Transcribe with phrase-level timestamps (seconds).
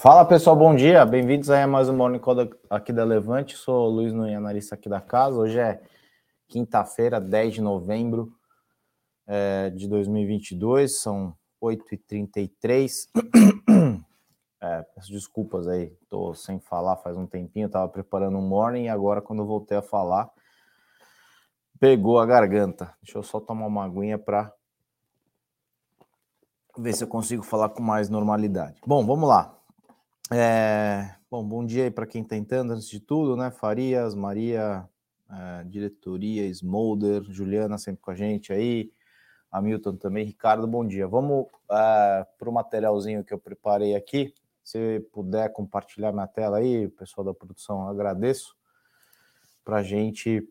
[0.00, 3.54] Fala pessoal, bom dia, bem-vindos a mais um Morning Call aqui da Levante.
[3.54, 5.36] Sou Luiz Nunha, analista aqui da casa.
[5.36, 5.82] Hoje é
[6.48, 8.32] quinta-feira, 10 de novembro
[9.26, 13.08] é, de 2022, são 8h33.
[14.62, 18.88] É, peço desculpas aí, tô sem falar faz um tempinho, tava preparando um morning e
[18.90, 20.30] agora quando eu voltei a falar,
[21.78, 22.94] pegou a garganta.
[23.02, 24.52] Deixa eu só tomar uma aguinha para
[26.76, 28.78] ver se eu consigo falar com mais normalidade.
[28.86, 29.59] Bom, vamos lá.
[30.32, 33.50] É, bom, bom dia aí para quem está entrando, antes de tudo, né?
[33.50, 34.88] Farias, Maria,
[35.28, 38.92] é, diretoria, Smolder, Juliana sempre com a gente aí,
[39.50, 41.08] Hamilton também, Ricardo, bom dia.
[41.08, 44.32] Vamos é, para o materialzinho que eu preparei aqui.
[44.62, 48.56] Se puder compartilhar minha tela aí, pessoal da produção, agradeço
[49.64, 50.48] para a gente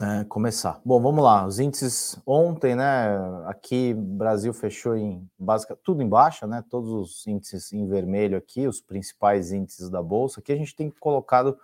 [0.00, 0.80] é, começar.
[0.84, 1.46] Bom, vamos lá.
[1.46, 3.08] Os índices ontem, né?
[3.46, 6.64] Aqui Brasil fechou em básica tudo em baixa, né?
[6.68, 10.40] Todos os índices em vermelho aqui, os principais índices da bolsa.
[10.40, 11.58] Aqui a gente tem colocado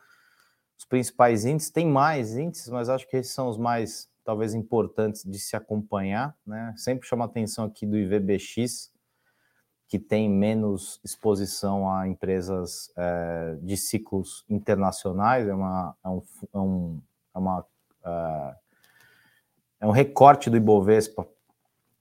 [0.79, 1.71] os principais índices.
[1.71, 6.37] Tem mais índices, mas acho que esses são os mais talvez importantes de se acompanhar,
[6.47, 6.75] né?
[6.77, 8.93] Sempre chama atenção aqui do IVBX,
[9.89, 15.49] que tem menos exposição a empresas é, de ciclos internacionais.
[15.49, 17.03] É uma, é um, é um
[17.35, 17.65] é uma
[19.81, 21.27] é um recorte do Ibovespa.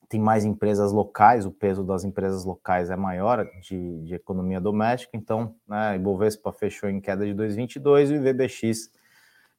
[0.10, 5.18] Tem mais empresas locais, o peso das empresas locais é maior de, de economia doméstica,
[5.18, 8.90] então né, Ibovespa fechou em queda de 2,22 e o IVBX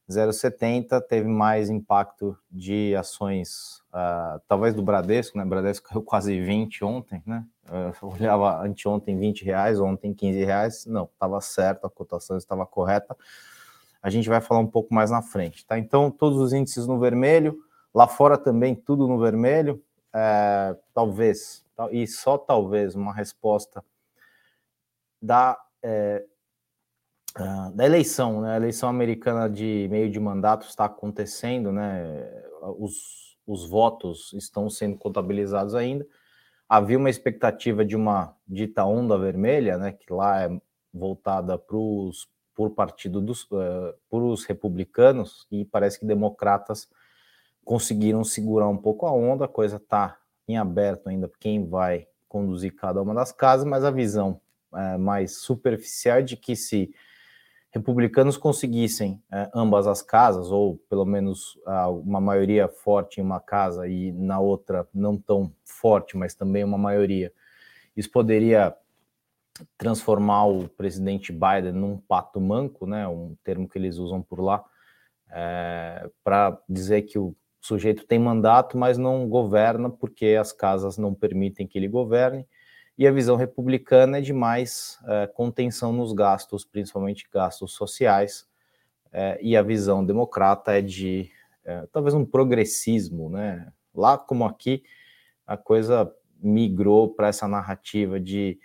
[0.09, 5.45] 0,70 teve mais impacto de ações, uh, talvez do Bradesco, né?
[5.45, 7.45] Bradesco caiu quase 20 ontem, né?
[8.01, 13.15] Eu olhava anteontem 20 reais, ontem 15 reais, não, estava certo, a cotação estava correta
[14.01, 15.77] a gente vai falar um pouco mais na frente, tá?
[15.77, 17.57] Então, todos os índices no vermelho,
[17.93, 19.83] lá fora também tudo no vermelho,
[20.13, 23.83] é, talvez, e só talvez, uma resposta
[25.21, 26.25] da, é,
[27.37, 28.53] é, da eleição, né?
[28.53, 32.03] A eleição americana de meio de mandato está acontecendo, né?
[32.77, 36.05] Os, os votos estão sendo contabilizados ainda.
[36.67, 39.91] Havia uma expectativa de uma dita onda vermelha, né?
[39.91, 40.61] Que lá é
[40.93, 42.27] voltada para os
[42.59, 46.89] por partido dos uh, por os republicanos e parece que democratas
[47.63, 52.75] conseguiram segurar um pouco a onda, a coisa está em aberto ainda quem vai conduzir
[52.75, 54.41] cada uma das casas, mas a visão
[54.73, 56.93] uh, mais superficial é de que se
[57.71, 61.57] republicanos conseguissem uh, ambas as casas, ou pelo menos
[62.03, 66.77] uma maioria forte em uma casa e na outra não tão forte, mas também uma
[66.77, 67.31] maioria,
[67.95, 68.75] isso poderia
[69.77, 74.63] transformar o presidente Biden num pato manco, né, um termo que eles usam por lá,
[75.29, 81.13] é, para dizer que o sujeito tem mandato, mas não governa porque as casas não
[81.13, 82.47] permitem que ele governe.
[82.97, 88.47] E a visão republicana é de mais é, contenção nos gastos, principalmente gastos sociais,
[89.11, 91.31] é, e a visão democrata é de
[91.63, 93.71] é, talvez um progressismo, né?
[93.93, 94.83] Lá como aqui,
[95.45, 98.59] a coisa migrou para essa narrativa de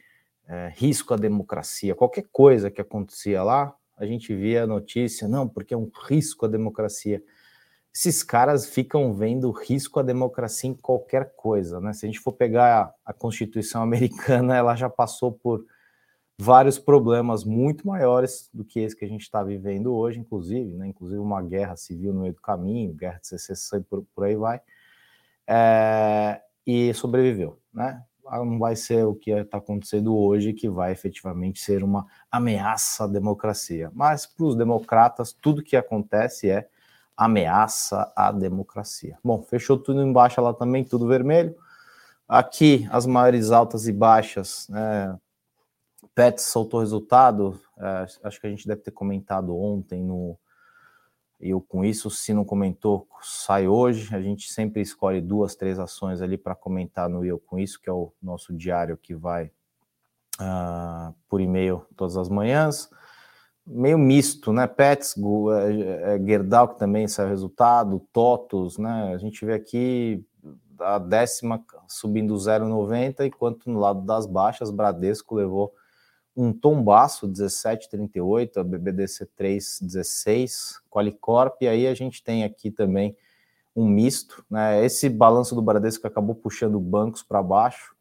[0.49, 1.95] é, risco à democracia.
[1.95, 6.47] Qualquer coisa que acontecia lá, a gente via a notícia, não, porque é um risco
[6.47, 7.23] à democracia.
[7.95, 11.93] Esses caras ficam vendo risco à democracia em qualquer coisa, né?
[11.93, 15.65] Se a gente for pegar a, a Constituição americana, ela já passou por
[16.37, 20.89] vários problemas muito maiores do que esse que a gente está vivendo hoje, inclusive, né?
[20.89, 24.35] Inclusive uma guerra civil no meio do caminho, guerra de secessão e por, por aí
[24.35, 24.61] vai.
[25.47, 28.03] É, e sobreviveu, né?
[28.25, 33.07] Não vai ser o que está acontecendo hoje que vai efetivamente ser uma ameaça à
[33.07, 33.91] democracia.
[33.95, 36.69] Mas para os democratas, tudo que acontece é
[37.17, 39.19] ameaça à democracia.
[39.23, 41.55] Bom, fechou tudo embaixo lá também, tudo vermelho.
[42.29, 44.67] Aqui, as maiores altas e baixas.
[44.69, 45.17] Né?
[46.15, 50.39] Pets soltou resultado, é, acho que a gente deve ter comentado ontem no,
[51.45, 54.15] eu com isso, se não comentou, sai hoje.
[54.17, 57.91] A gente sempre escolhe duas, três ações ali para comentar no Eu com isso, que
[57.91, 59.51] é o nosso diário que vai
[60.41, 62.89] uh, por e-mail todas as manhãs.
[63.67, 64.67] Meio misto, né?
[64.67, 65.17] Pets,
[65.53, 69.13] é, é, Gerdau, que também saiu resultado, Totos, né?
[69.15, 70.25] A gente vê aqui
[70.81, 75.75] a décima subindo 0,90, enquanto no lado das baixas, Bradesco levou
[76.37, 83.17] um tombaço 17,38, a BBDC 3,16, Qualicorp, e aí a gente tem aqui também
[83.75, 84.85] um misto, né?
[84.85, 87.95] Esse balanço do Bradesco acabou puxando bancos para baixo.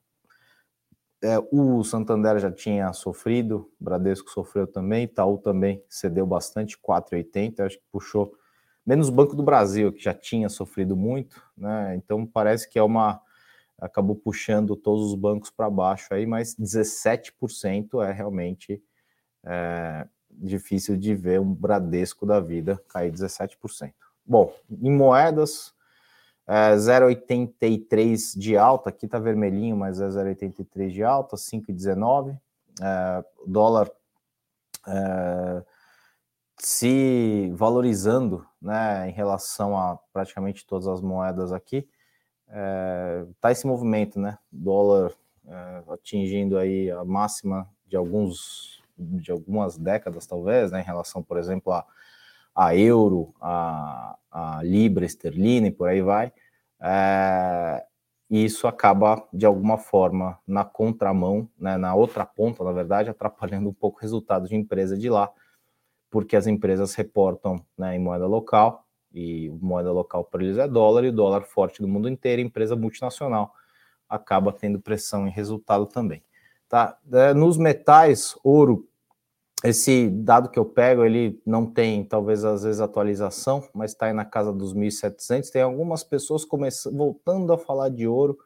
[1.22, 7.78] É, o Santander já tinha sofrido, Bradesco sofreu também, Itaú também cedeu bastante, 4,80, acho
[7.78, 8.34] que puxou
[8.86, 11.96] menos o Banco do Brasil, que já tinha sofrido muito, né?
[11.96, 13.22] Então parece que é uma
[13.84, 18.82] acabou puxando todos os bancos para baixo aí, mas 17% é realmente
[19.44, 23.94] é, difícil de ver um Bradesco da vida cair 17%.
[24.26, 25.74] Bom, em moedas,
[26.48, 32.38] é 0,83 de alta, aqui está vermelhinho, mas é 0,83 de alta, 5,19.
[32.82, 33.92] É, dólar
[34.88, 35.64] é,
[36.58, 41.88] se valorizando né, em relação a praticamente todas as moedas aqui.
[42.54, 44.38] Está é, esse movimento, né?
[44.52, 45.12] Dólar
[45.48, 51.38] é, atingindo aí a máxima de alguns de algumas décadas, talvez, né, em relação, por
[51.38, 51.86] exemplo, a,
[52.56, 56.32] a euro, a, a libra esterlina e por aí vai.
[56.80, 57.84] É,
[58.30, 63.70] e isso acaba, de alguma forma, na contramão, né, na outra ponta, na verdade, atrapalhando
[63.70, 65.30] um pouco o resultado de empresa de lá,
[66.10, 71.04] porque as empresas reportam né, em moeda local, e moeda local para eles é dólar,
[71.04, 73.54] e dólar forte do mundo inteiro, empresa multinacional,
[74.10, 76.24] acaba tendo pressão em resultado também.
[76.68, 76.98] Tá?
[77.12, 78.88] É, nos metais, ouro,
[79.64, 84.14] esse dado que eu pego, ele não tem, talvez, às vezes, atualização, mas está aí
[84.14, 85.50] na casa dos 1.700.
[85.50, 88.38] Tem algumas pessoas começando, voltando a falar de ouro,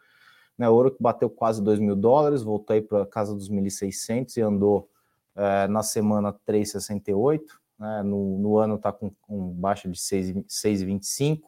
[0.58, 0.70] né?
[0.70, 4.42] Ouro que bateu quase 2 mil dólares, voltou aí para a casa dos 1.600 e
[4.42, 4.90] andou
[5.36, 7.42] é, na semana 3,68.
[7.80, 8.04] Né?
[8.04, 11.42] No, no ano está com, com baixa de 6,25.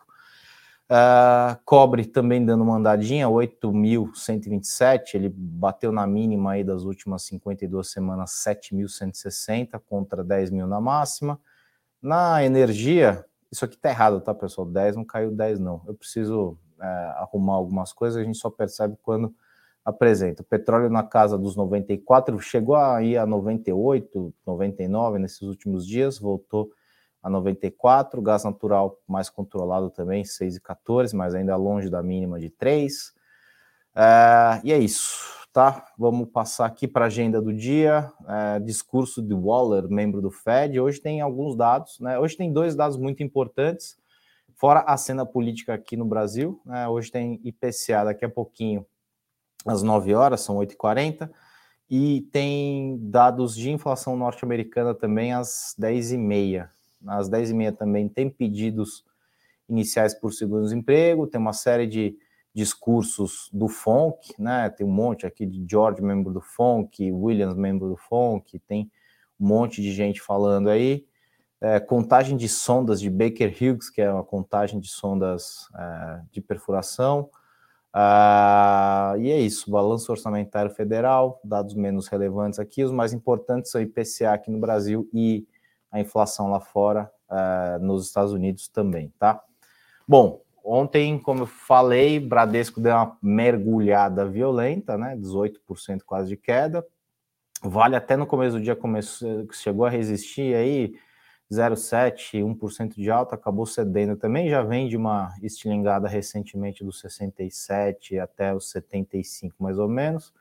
[0.91, 7.91] Uh, cobre também dando uma andadinha, 8.127, ele bateu na mínima aí das últimas 52
[7.91, 11.39] semanas, 7.160 contra 10 mil na máxima.
[12.01, 14.65] Na energia, isso aqui tá errado, tá, pessoal?
[14.65, 15.83] 10 não caiu 10 não.
[15.85, 16.85] Eu preciso é,
[17.17, 19.31] arrumar algumas coisas, a gente só percebe quando
[19.83, 20.41] apresenta.
[20.41, 26.71] O petróleo na casa dos 94, chegou aí a 98, 99 nesses últimos dias, voltou
[27.21, 33.13] a 94, gás natural mais controlado também, 6,14, mas ainda longe da mínima de 3.
[33.95, 35.85] É, e é isso, tá?
[35.97, 38.11] Vamos passar aqui para a agenda do dia.
[38.27, 40.79] É, discurso de Waller, membro do Fed.
[40.79, 42.17] Hoje tem alguns dados, né?
[42.17, 43.97] Hoje tem dois dados muito importantes,
[44.55, 46.61] fora a cena política aqui no Brasil.
[46.65, 46.87] Né?
[46.87, 48.85] Hoje tem IPCA daqui a pouquinho,
[49.65, 51.29] às 9 horas, são 8h40.
[51.89, 56.69] E tem dados de inflação norte-americana também às 10h30
[57.07, 59.05] às 10h30 também tem pedidos
[59.67, 62.17] iniciais por seguro-desemprego, tem uma série de
[62.53, 64.69] discursos do FONC, né?
[64.69, 68.91] Tem um monte aqui de George, membro do FONC, Williams, membro do FONC, tem
[69.39, 71.05] um monte de gente falando aí.
[71.61, 76.41] É, contagem de sondas de Baker Hughes, que é uma contagem de sondas é, de
[76.41, 77.29] perfuração.
[77.91, 83.81] Ah, e é isso, balanço orçamentário federal, dados menos relevantes aqui, os mais importantes são
[83.81, 85.47] IPCA aqui no Brasil e
[85.91, 89.41] a inflação lá fora, uh, nos Estados Unidos também, tá?
[90.07, 95.15] Bom, ontem, como eu falei, Bradesco deu uma mergulhada violenta, né?
[95.15, 96.85] 18% quase de queda.
[97.63, 100.93] Vale até no começo do dia começou, chegou a resistir aí
[101.51, 108.19] 0,7, 1% de alta, acabou cedendo também, já vem de uma estilingada recentemente dos 67
[108.19, 110.33] até os 75 mais ou menos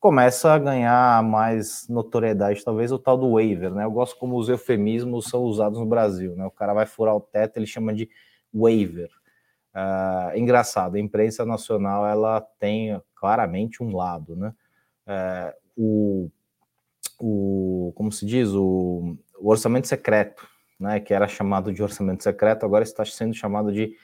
[0.00, 3.84] começa a ganhar mais notoriedade, talvez o tal do waiver, né?
[3.84, 6.46] Eu gosto como os eufemismos são usados no Brasil, né?
[6.46, 8.08] O cara vai furar o teto, ele chama de
[8.54, 9.10] waiver.
[9.74, 14.54] Uh, engraçado, a imprensa nacional ela tem claramente um lado, né?
[15.06, 16.30] Uh, o,
[17.20, 20.46] o, como se diz, o, o orçamento secreto,
[20.78, 21.00] né?
[21.00, 23.96] Que era chamado de orçamento secreto, agora está sendo chamado de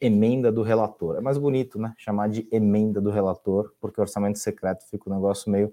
[0.00, 1.16] emenda do relator.
[1.16, 1.92] É mais bonito, né?
[1.98, 5.72] Chamar de emenda do relator, porque orçamento secreto fica um negócio meio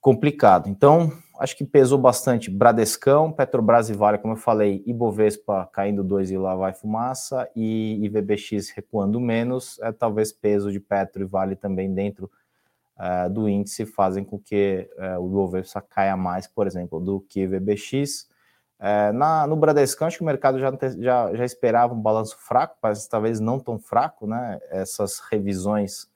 [0.00, 0.68] complicado.
[0.68, 6.30] Então, acho que pesou bastante Bradescão, Petrobras e Vale, como eu falei, Ibovespa caindo dois
[6.32, 11.54] e lá vai fumaça, e IVBX recuando menos, é, talvez peso de Petro e Vale
[11.54, 12.28] também dentro
[13.02, 17.40] uh, do índice fazem com que uh, o Ibovespa caia mais, por exemplo, do que
[17.40, 18.30] IVBX.
[18.84, 22.76] É, na, no Bradescão, acho que o mercado já, já, já esperava um balanço fraco,
[22.82, 24.58] mas talvez não tão fraco, né?
[24.70, 26.10] Essas revisões,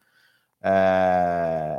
[0.60, 1.78] é,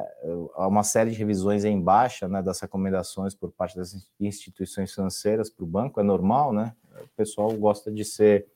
[0.56, 2.42] uma série de revisões em baixa, né?
[2.42, 6.74] Das recomendações por parte das instituições financeiras para o banco, é normal, né?
[7.04, 8.48] O pessoal gosta de ser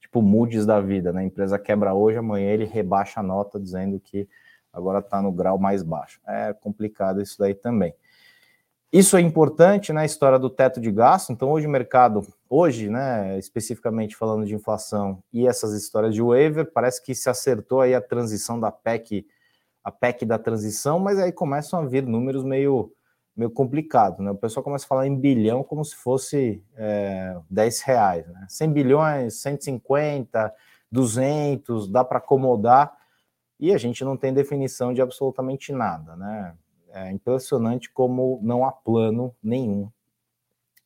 [0.00, 1.22] tipo Moody's da vida, né?
[1.22, 4.28] A empresa quebra hoje, amanhã ele rebaixa a nota dizendo que
[4.72, 6.20] agora está no grau mais baixo.
[6.26, 7.94] É complicado isso daí também.
[8.92, 11.32] Isso é importante na história do teto de gasto.
[11.32, 16.70] Então, hoje o mercado, hoje, né, especificamente falando de inflação e essas histórias de waiver,
[16.70, 19.26] parece que se acertou aí a transição da PEC,
[19.82, 22.92] a PEC da transição, mas aí começam a vir números meio,
[23.34, 24.30] meio complicados, né?
[24.30, 28.44] O pessoal começa a falar em bilhão como se fosse é, 10 reais, né?
[28.46, 30.54] 100 bilhões, 150,
[30.90, 32.92] 200, dá para acomodar
[33.62, 36.52] e a gente não tem definição de absolutamente nada, né?
[36.90, 39.88] É impressionante como não há plano nenhum.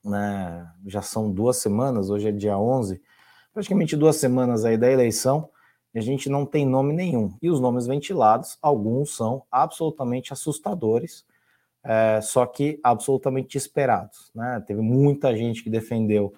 [0.04, 0.70] Né?
[0.84, 3.00] Já são duas semanas, hoje é dia 11,
[3.54, 5.48] praticamente duas semanas aí da eleição,
[5.94, 7.34] a gente não tem nome nenhum.
[7.40, 11.24] E os nomes ventilados, alguns são absolutamente assustadores,
[11.82, 14.30] é, só que absolutamente esperados.
[14.34, 14.62] Né?
[14.66, 16.34] Teve muita gente que defendeu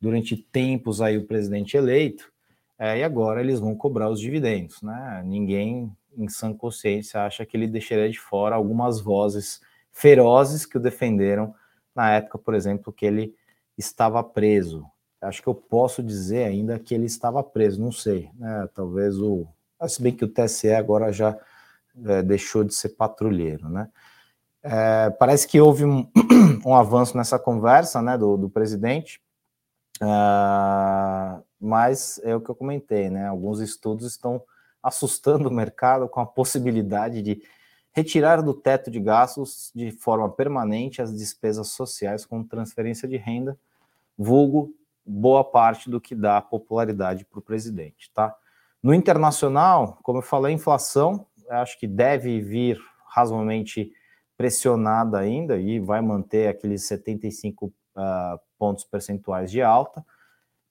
[0.00, 2.32] durante tempos aí o presidente eleito,
[2.82, 4.82] é, e agora eles vão cobrar os dividendos.
[4.82, 5.22] Né?
[5.24, 9.60] Ninguém em sã consciência, acha que ele deixaria de fora algumas vozes
[9.92, 11.54] ferozes que o defenderam
[11.94, 13.36] na época, por exemplo, que ele
[13.78, 14.84] estava preso.
[15.20, 18.68] Acho que eu posso dizer ainda que ele estava preso, não sei, né?
[18.74, 19.46] Talvez o.
[19.86, 21.38] Se bem que o TSE agora já
[22.04, 23.88] é, deixou de ser patrulheiro, né?
[24.60, 26.10] É, parece que houve um,
[26.66, 29.20] um, avanço nessa conversa né, do, do presidente,
[30.00, 33.28] uh, mas é o que eu comentei, né?
[33.28, 34.42] Alguns estudos estão
[34.82, 37.40] assustando o mercado com a possibilidade de
[37.92, 43.56] retirar do teto de gastos de forma permanente as despesas sociais com transferência de renda,
[44.18, 44.74] vulgo
[45.06, 48.34] boa parte do que dá popularidade para o presidente, tá?
[48.82, 53.92] No internacional, como eu falei, a inflação acho que deve vir razoavelmente
[54.36, 60.04] pressionada ainda e vai manter aqueles 75 uh, ah, pontos percentuais de alta.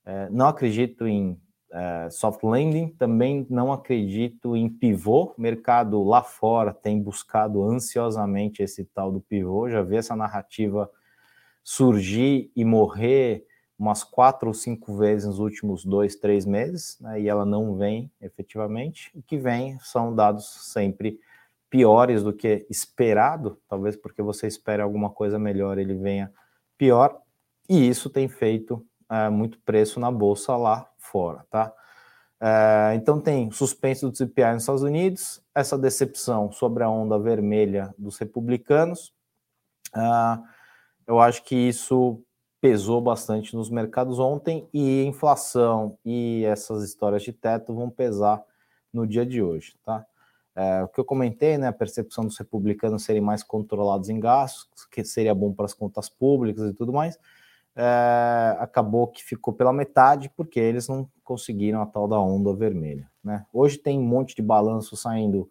[0.05, 1.39] Uh, não acredito em
[1.73, 5.33] é, soft landing, também não acredito em pivô.
[5.37, 9.69] O mercado lá fora tem buscado ansiosamente esse tal do pivô.
[9.69, 10.91] Já vi essa narrativa
[11.63, 13.45] surgir e morrer
[13.79, 18.11] umas quatro ou cinco vezes nos últimos dois, três meses, né, e ela não vem
[18.21, 19.09] efetivamente.
[19.15, 21.19] O que vem são dados sempre
[21.69, 26.31] piores do que esperado, talvez porque você espera alguma coisa melhor, ele venha
[26.77, 27.21] pior,
[27.67, 31.73] e isso tem feito é, muito preço na bolsa lá fora, tá?
[32.39, 37.93] É, então tem suspenso do CPI nos Estados Unidos, essa decepção sobre a onda vermelha
[37.97, 39.13] dos republicanos.
[39.93, 40.41] Uh,
[41.05, 42.23] eu acho que isso
[42.61, 48.41] pesou bastante nos mercados ontem e inflação e essas histórias de teto vão pesar
[48.93, 50.05] no dia de hoje, tá?
[50.55, 54.85] É, o que eu comentei, né, a percepção dos republicanos serem mais controlados em gastos,
[54.85, 57.17] que seria bom para as contas públicas e tudo mais,
[57.75, 63.09] é, acabou que ficou pela metade porque eles não conseguiram a tal da onda vermelha.
[63.23, 63.45] Né?
[63.53, 65.49] Hoje tem um monte de balanço saindo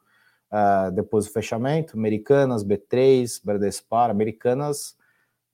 [0.50, 4.96] uh, depois do fechamento, Americanas, B3, Bradespar, Americanas,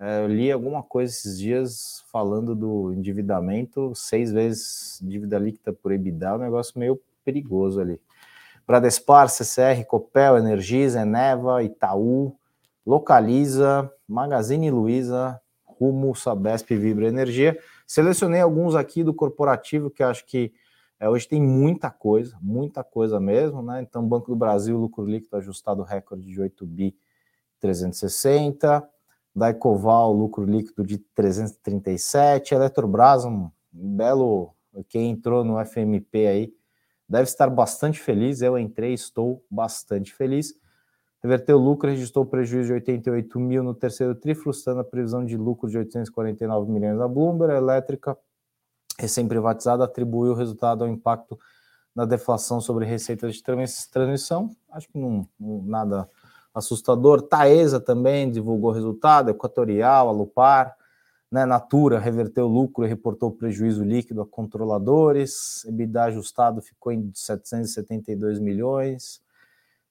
[0.01, 5.93] uh, eu li alguma coisa esses dias falando do endividamento, seis vezes dívida líquida por
[5.93, 8.01] EBITDA, um negócio meio perigoso ali.
[8.67, 12.37] Bradespar, CCR, Copel, Energisa, Eneva, Itaú,
[12.85, 15.41] Localiza, Magazine Luiza,
[15.79, 17.59] Rumo, Sabesp, Vibra Energia.
[17.87, 20.53] Selecionei alguns aqui do corporativo que acho que
[20.99, 23.83] é, hoje tem muita coisa, muita coisa mesmo, né?
[23.83, 26.97] Então, Banco do Brasil, lucro líquido ajustado recorde de 8 bi
[27.61, 28.89] 360,
[29.35, 34.55] Daicoval, lucro líquido de 337, Eletrobras, um belo,
[34.89, 36.55] quem entrou no FMP aí,
[37.07, 40.55] deve estar bastante feliz, eu entrei, estou bastante feliz.
[41.23, 45.69] Reverteu lucro, registrou prejuízo de 88 mil no terceiro tri, frustrando a previsão de lucro
[45.69, 47.55] de 849 milhões da Bloomberg.
[47.55, 48.17] A elétrica,
[48.99, 51.39] recém-privatizada, atribuiu o resultado ao impacto
[51.95, 54.55] da deflação sobre receitas de transmissão.
[54.71, 56.09] Acho que não, não nada
[56.55, 57.23] assustador.
[57.23, 60.77] Taesa também divulgou resultado, Equatorial, Alupar,
[61.31, 65.65] né, Natura reverteu lucro e reportou prejuízo líquido a controladores.
[65.65, 69.21] EBITDA ajustado ficou em 772 milhões.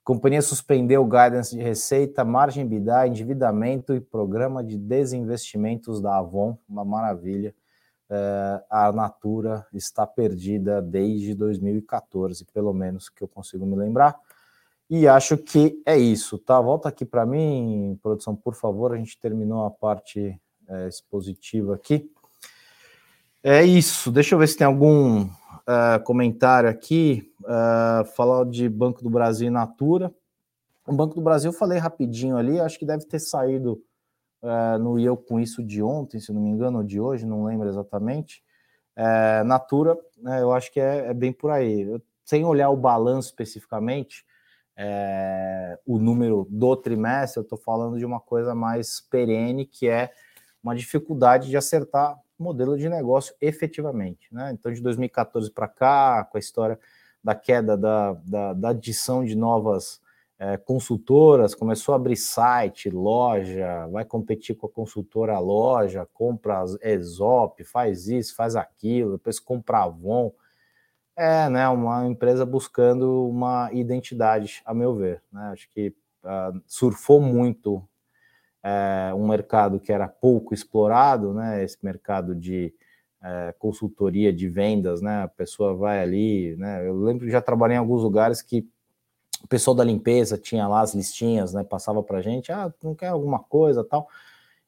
[0.05, 6.85] Companhia suspendeu guidance de receita, margem EBITDA, endividamento e programa de desinvestimentos da Avon, uma
[6.85, 7.55] maravilha.
[8.07, 14.15] É, a Natura está perdida desde 2014, pelo menos que eu consigo me lembrar.
[14.87, 16.61] E acho que é isso, tá?
[16.61, 18.93] Volta aqui para mim, produção, por favor.
[18.93, 22.07] A gente terminou a parte é, expositiva aqui.
[23.43, 24.11] É isso.
[24.11, 25.27] Deixa eu ver se tem algum
[25.67, 30.13] uh, comentário aqui, uh, falar de Banco do Brasil e Natura.
[30.87, 33.81] O Banco do Brasil, eu falei rapidinho ali, acho que deve ter saído
[34.41, 37.45] uh, no Eu Com Isso de ontem, se não me engano, ou de hoje, não
[37.45, 38.43] lembro exatamente.
[38.95, 41.81] Uh, Natura, né, eu acho que é, é, bem por aí.
[41.81, 44.25] Eu, sem olhar o balanço especificamente,
[44.77, 50.11] é, o número do trimestre, eu estou falando de uma coisa mais perene, que é
[50.61, 54.27] uma dificuldade de acertar modelo de negócio efetivamente.
[54.31, 54.51] Né?
[54.53, 56.79] Então, de 2014 para cá, com a história
[57.23, 60.01] da queda da, da, da adição de novas
[60.37, 67.63] é, consultoras, começou a abrir site, loja, vai competir com a consultora loja, compra Exop,
[67.63, 70.31] faz isso, faz aquilo, depois compra Avon.
[71.17, 75.23] É, né, uma empresa buscando uma identidade, a meu ver.
[75.31, 75.49] Né?
[75.53, 77.81] Acho que uh, surfou muito
[78.65, 81.63] é, um mercado que era pouco explorado, né?
[81.63, 82.73] Esse mercado de
[83.21, 85.21] é, consultoria de vendas, né?
[85.21, 86.87] A pessoa vai ali, né?
[86.87, 88.67] Eu lembro que já trabalhei em alguns lugares que
[89.43, 91.63] o pessoal da limpeza tinha lá as listinhas, né?
[91.63, 94.07] Passava para gente, ah, não quer alguma coisa, tal.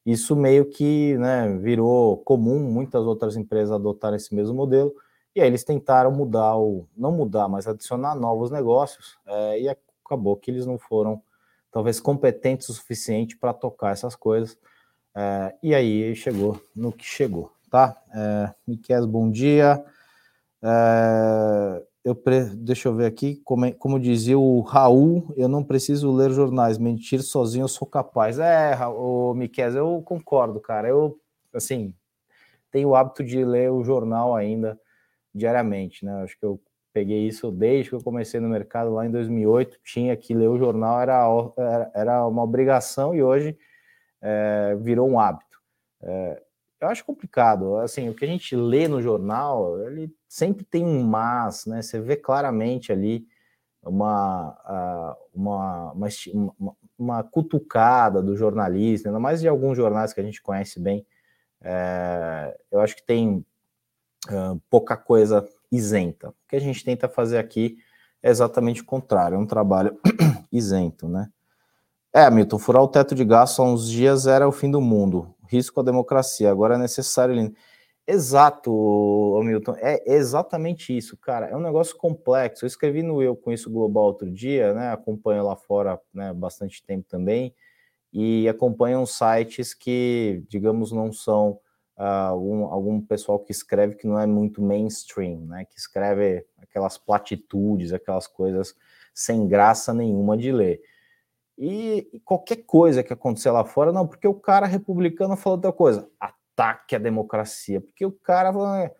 [0.06, 1.48] Isso meio que, né?
[1.58, 2.60] Virou comum.
[2.60, 4.94] Muitas outras empresas adotaram esse mesmo modelo.
[5.34, 9.18] E aí eles tentaram mudar o, não mudar, mas adicionar novos negócios.
[9.26, 11.20] É, e acabou que eles não foram
[11.78, 14.58] talvez competentes o suficiente para tocar essas coisas.
[15.16, 17.96] É, e aí chegou no que chegou tá?
[18.12, 19.84] É, Miquel, bom dia.
[20.62, 22.44] É, eu pre...
[22.56, 27.22] Deixa eu ver aqui, como, como dizia o Raul, eu não preciso ler jornais, mentir
[27.22, 28.38] sozinho eu sou capaz.
[28.38, 30.88] É, o Miquel, eu concordo, cara.
[30.88, 31.18] Eu,
[31.54, 31.94] assim,
[32.70, 34.78] tenho o hábito de ler o jornal ainda
[35.34, 36.22] diariamente, né?
[36.22, 36.60] Acho que eu
[36.98, 40.58] peguei isso desde que eu comecei no mercado lá em 2008, tinha que ler o
[40.58, 41.00] jornal,
[41.56, 43.56] era, era uma obrigação e hoje
[44.20, 45.60] é, virou um hábito.
[46.02, 46.42] É,
[46.80, 47.76] eu acho complicado.
[47.76, 51.82] Assim, o que a gente lê no jornal, ele sempre tem um mas, né?
[51.82, 53.24] Você vê claramente ali
[53.80, 60.42] uma, uma, uma, uma, cutucada do jornalista, ainda mais de alguns jornais que a gente
[60.42, 61.06] conhece bem.
[61.62, 63.46] É, eu acho que tem
[64.68, 66.30] pouca coisa isenta.
[66.30, 67.76] O que a gente tenta fazer aqui
[68.22, 69.98] é exatamente o contrário, é um trabalho
[70.50, 71.28] isento, né?
[72.12, 75.34] É, Milton, furar o teto de gasto há uns dias era o fim do mundo
[75.48, 76.50] risco à democracia.
[76.50, 77.52] Agora é necessário.
[78.06, 81.46] Exato, Hamilton, é exatamente isso, cara.
[81.46, 82.64] É um negócio complexo.
[82.64, 84.92] Eu escrevi no Eu com isso Global outro dia, né?
[84.92, 87.54] Acompanho lá fora né, bastante tempo também,
[88.12, 91.60] e acompanham sites que, digamos, não são
[92.04, 95.64] algum, algum pessoal que escreve que não é muito mainstream, né?
[95.64, 98.74] Que escreve aquelas platitudes, aquelas coisas
[99.12, 100.80] sem graça nenhuma de ler.
[101.58, 106.08] E qualquer coisa que acontecer lá fora, não, porque o cara republicano falou outra coisa,
[106.20, 108.94] ataque à democracia, porque o cara falou, é,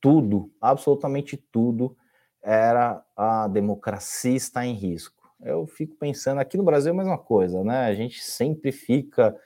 [0.00, 1.94] tudo, absolutamente tudo,
[2.42, 5.22] era a democracia está em risco.
[5.42, 7.84] Eu fico pensando, aqui no Brasil é a mesma coisa, né?
[7.84, 9.36] A gente sempre fica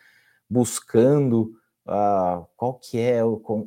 [0.48, 1.52] buscando
[1.86, 3.20] uh, qual que é,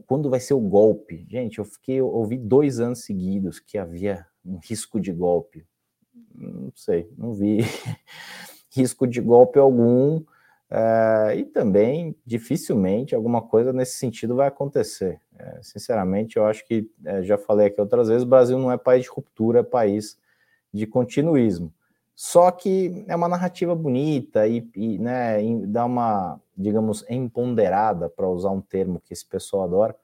[0.06, 1.26] quando vai ser o golpe.
[1.30, 5.66] Gente, eu fiquei, eu ouvi dois anos seguidos que havia um risco de golpe.
[6.34, 7.60] Não sei, não vi.
[8.72, 10.24] risco de golpe algum,
[10.72, 15.20] é, e também dificilmente alguma coisa nesse sentido vai acontecer.
[15.38, 18.78] É, sinceramente, eu acho que, é, já falei aqui outras vezes, o Brasil não é
[18.78, 20.18] país de ruptura, é país
[20.72, 21.74] de continuismo.
[22.22, 28.50] Só que é uma narrativa bonita e, e né, dá uma, digamos, empoderada, para usar
[28.50, 29.96] um termo que esse pessoal adora,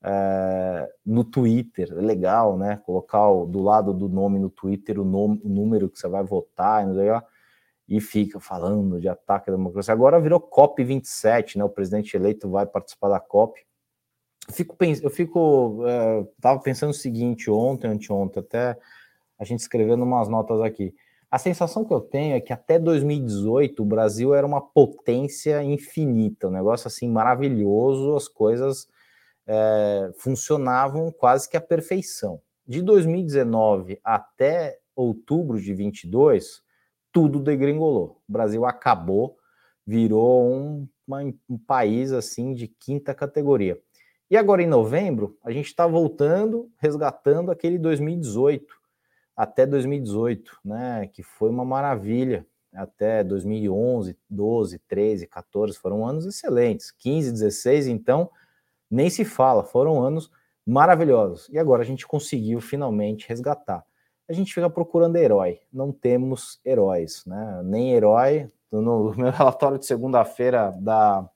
[0.00, 1.90] é, no Twitter.
[1.90, 2.80] É legal, né?
[2.86, 6.22] Colocar o, do lado do nome no Twitter o, nome, o número que você vai
[6.22, 6.86] votar,
[7.88, 9.92] e fica falando de ataque à democracia.
[9.92, 11.64] Agora virou COP27, né?
[11.64, 13.60] O presidente eleito vai participar da COP.
[14.52, 18.78] Fico, eu fico é, tava pensando o seguinte ontem, anteontem, até
[19.36, 20.94] a gente escrevendo umas notas aqui.
[21.30, 26.48] A sensação que eu tenho é que até 2018 o Brasil era uma potência infinita,
[26.48, 28.88] um negócio assim maravilhoso, as coisas
[29.46, 32.40] é, funcionavam quase que à perfeição.
[32.66, 36.62] De 2019 até outubro de 22,
[37.12, 38.20] tudo degringolou.
[38.28, 39.36] O Brasil acabou,
[39.86, 43.80] virou um, uma, um país assim de quinta categoria.
[44.28, 48.66] E agora em novembro, a gente está voltando, resgatando aquele 2018,
[49.36, 51.08] até 2018, né?
[51.12, 52.46] Que foi uma maravilha.
[52.74, 56.90] Até 2011, 12, 13, 14 foram anos excelentes.
[56.90, 58.30] 15, 16, então,
[58.90, 60.30] nem se fala, foram anos
[60.66, 61.48] maravilhosos.
[61.48, 63.84] E agora a gente conseguiu finalmente resgatar
[64.28, 65.60] a gente fica procurando herói.
[65.72, 67.60] Não temos heróis, né?
[67.64, 68.50] Nem herói.
[68.70, 71.28] No meu relatório de segunda-feira da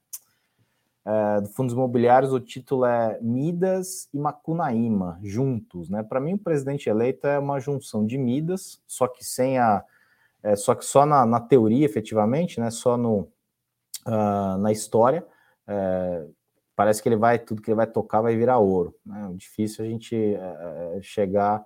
[1.04, 6.02] é, do Fundos Imobiliários, o título é Midas e Macunaíma juntos, né?
[6.02, 9.82] Para mim, o presidente eleito é uma junção de Midas, só que sem a,
[10.42, 12.70] é, só que só na, na, teoria, efetivamente, né?
[12.70, 13.28] Só no
[14.06, 15.26] uh, na história.
[15.66, 16.26] É,
[16.74, 18.94] parece que ele vai tudo que ele vai tocar vai virar ouro.
[19.04, 19.30] Né?
[19.34, 21.64] Difícil a gente é, é, chegar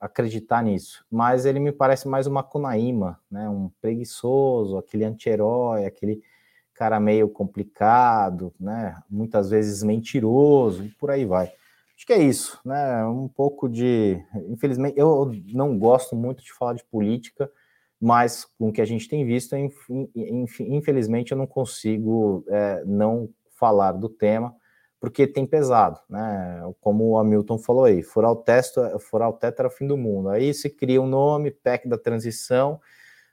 [0.00, 1.04] acreditar nisso.
[1.10, 3.46] Mas ele me parece mais uma Kunaíma, né?
[3.46, 6.22] Um preguiçoso, aquele anti-herói, aquele
[6.74, 8.96] cara meio complicado, né?
[9.08, 11.52] Muitas vezes mentiroso e por aí vai.
[11.96, 13.04] Acho que é isso, né?
[13.06, 17.50] Um pouco de, infelizmente, eu não gosto muito de falar de política,
[18.00, 19.54] mas com o que a gente tem visto,
[20.60, 24.54] infelizmente, eu não consigo é, não falar do tema
[25.04, 26.62] porque tem pesado, né?
[26.80, 29.98] Como o Hamilton falou aí, furar o, teto, furar o teto era o fim do
[29.98, 30.30] mundo.
[30.30, 32.80] Aí se cria um nome, PEC da transição,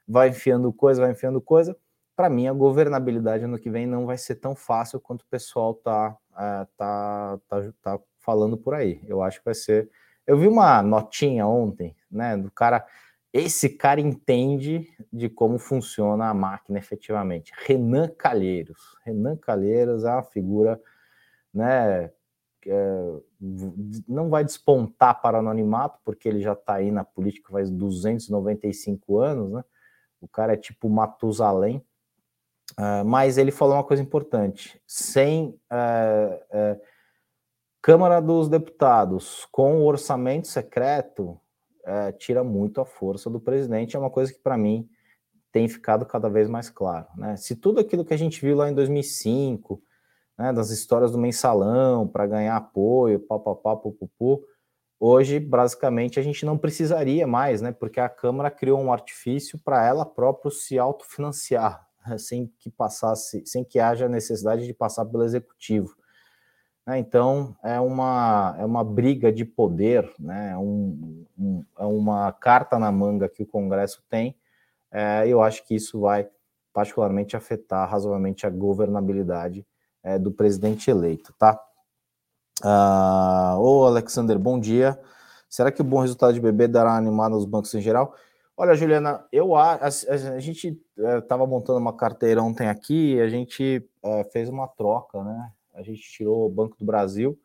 [0.06, 1.74] vai enfiando coisa, vai enfiando coisa.
[2.22, 5.74] Para mim, a governabilidade ano que vem não vai ser tão fácil quanto o pessoal
[5.74, 9.02] tá, é, tá, tá, tá falando por aí.
[9.08, 9.90] Eu acho que vai ser.
[10.28, 12.86] Eu vi uma notinha ontem, né, do cara.
[13.34, 17.54] Esse cara entende de como funciona a máquina efetivamente.
[17.66, 18.96] Renan Calheiros.
[19.04, 20.80] Renan Calheiros é uma figura,
[21.52, 22.12] né,
[22.68, 23.20] é,
[24.08, 29.18] não vai despontar para o anonimato, porque ele já está aí na política faz 295
[29.18, 29.64] anos, né?
[30.22, 31.84] O cara é tipo Matusalém,
[32.78, 36.82] uh, mas ele falou uma coisa importante: sem uh, uh,
[37.82, 41.40] Câmara dos Deputados com orçamento secreto,
[42.20, 43.96] tira muito a força do presidente.
[43.96, 44.88] É uma coisa que, para mim,
[45.52, 47.08] tem ficado cada vez mais claro.
[47.18, 47.36] Né?
[47.36, 49.82] Se tudo aquilo que a gente viu lá em 2005,
[50.38, 54.44] né, das histórias do mensalão para ganhar apoio, papapá, pupupu,
[55.00, 59.86] hoje, basicamente, a gente não precisaria mais, né, porque a Câmara criou um artifício para
[59.86, 61.88] ela própria se autofinanciar,
[62.18, 65.96] sem que passasse, sem que haja necessidade de passar pelo Executivo.
[66.86, 72.80] Né, então, é uma, é uma briga de poder, né, um, um, é uma carta
[72.80, 74.36] na manga que o Congresso tem,
[74.92, 76.28] é, eu acho que isso vai
[76.74, 79.66] particularmente afetar razoavelmente a governabilidade
[80.04, 81.60] é, do presidente eleito, tá?
[82.64, 85.00] Ah, ô Alexander, bom dia.
[85.50, 88.16] Será que o bom resultado de bebê dará animada nos bancos em geral?
[88.62, 93.28] Olha, Juliana, eu a, a, a gente estava é, montando uma carteira ontem aqui, a
[93.28, 95.52] gente é, fez uma troca, né?
[95.74, 97.36] A gente tirou o Banco do Brasil.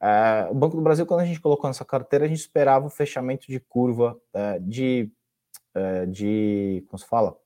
[0.00, 2.88] É, o Banco do Brasil, quando a gente colocou nessa carteira, a gente esperava o
[2.88, 4.18] fechamento de curva
[4.62, 5.12] de,
[6.08, 7.36] de, como se fala,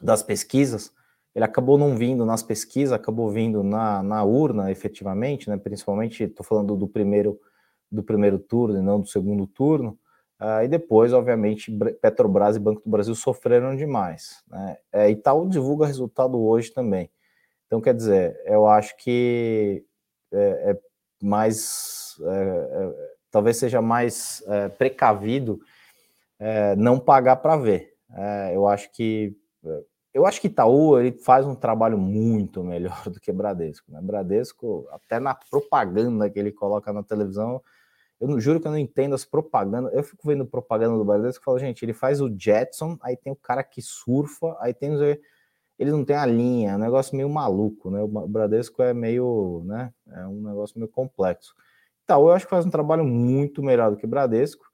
[0.00, 0.94] das pesquisas
[1.34, 5.56] ele acabou não vindo nas pesquisas, acabou vindo na, na urna, efetivamente, né?
[5.56, 7.40] principalmente, estou falando do primeiro,
[7.90, 9.98] do primeiro turno e não do segundo turno,
[10.42, 14.42] uh, e depois, obviamente, Petrobras e Banco do Brasil sofreram demais.
[14.48, 14.76] Né?
[14.92, 17.10] É, Itaú divulga resultado hoje também.
[17.66, 19.84] Então, quer dizer, eu acho que
[20.32, 20.78] é, é
[21.22, 25.60] mais, é, é talvez seja mais é, precavido
[26.38, 27.94] é, não pagar para ver.
[28.52, 29.34] eu acho que
[30.14, 33.90] eu acho que Itaú ele faz um trabalho muito melhor do que Bradesco.
[33.90, 34.00] Né?
[34.02, 37.62] Bradesco, até na propaganda que ele coloca na televisão,
[38.22, 39.92] eu não juro que eu não entendo as propagandas.
[39.92, 43.32] Eu fico vendo propaganda do Bradesco e falo, gente, ele faz o Jetson, aí tem
[43.32, 44.96] o cara que surfa, aí tem
[45.76, 48.00] ele não tem a linha, é um negócio meio maluco, né?
[48.00, 49.92] O Bradesco é meio, né?
[50.12, 51.52] É um negócio meio complexo.
[52.04, 54.64] Itaú eu acho que faz um trabalho muito melhor do que Bradesco.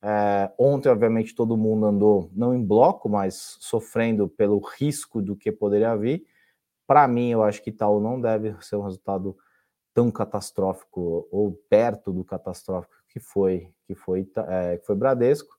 [0.00, 5.50] É, ontem, obviamente, todo mundo andou, não em bloco, mas sofrendo pelo risco do que
[5.50, 6.24] poderia vir.
[6.86, 9.36] Para mim, eu acho que tal não deve ser um resultado
[9.94, 15.54] tão catastrófico ou perto do catastrófico que foi que foi, é, que foi Bradesco.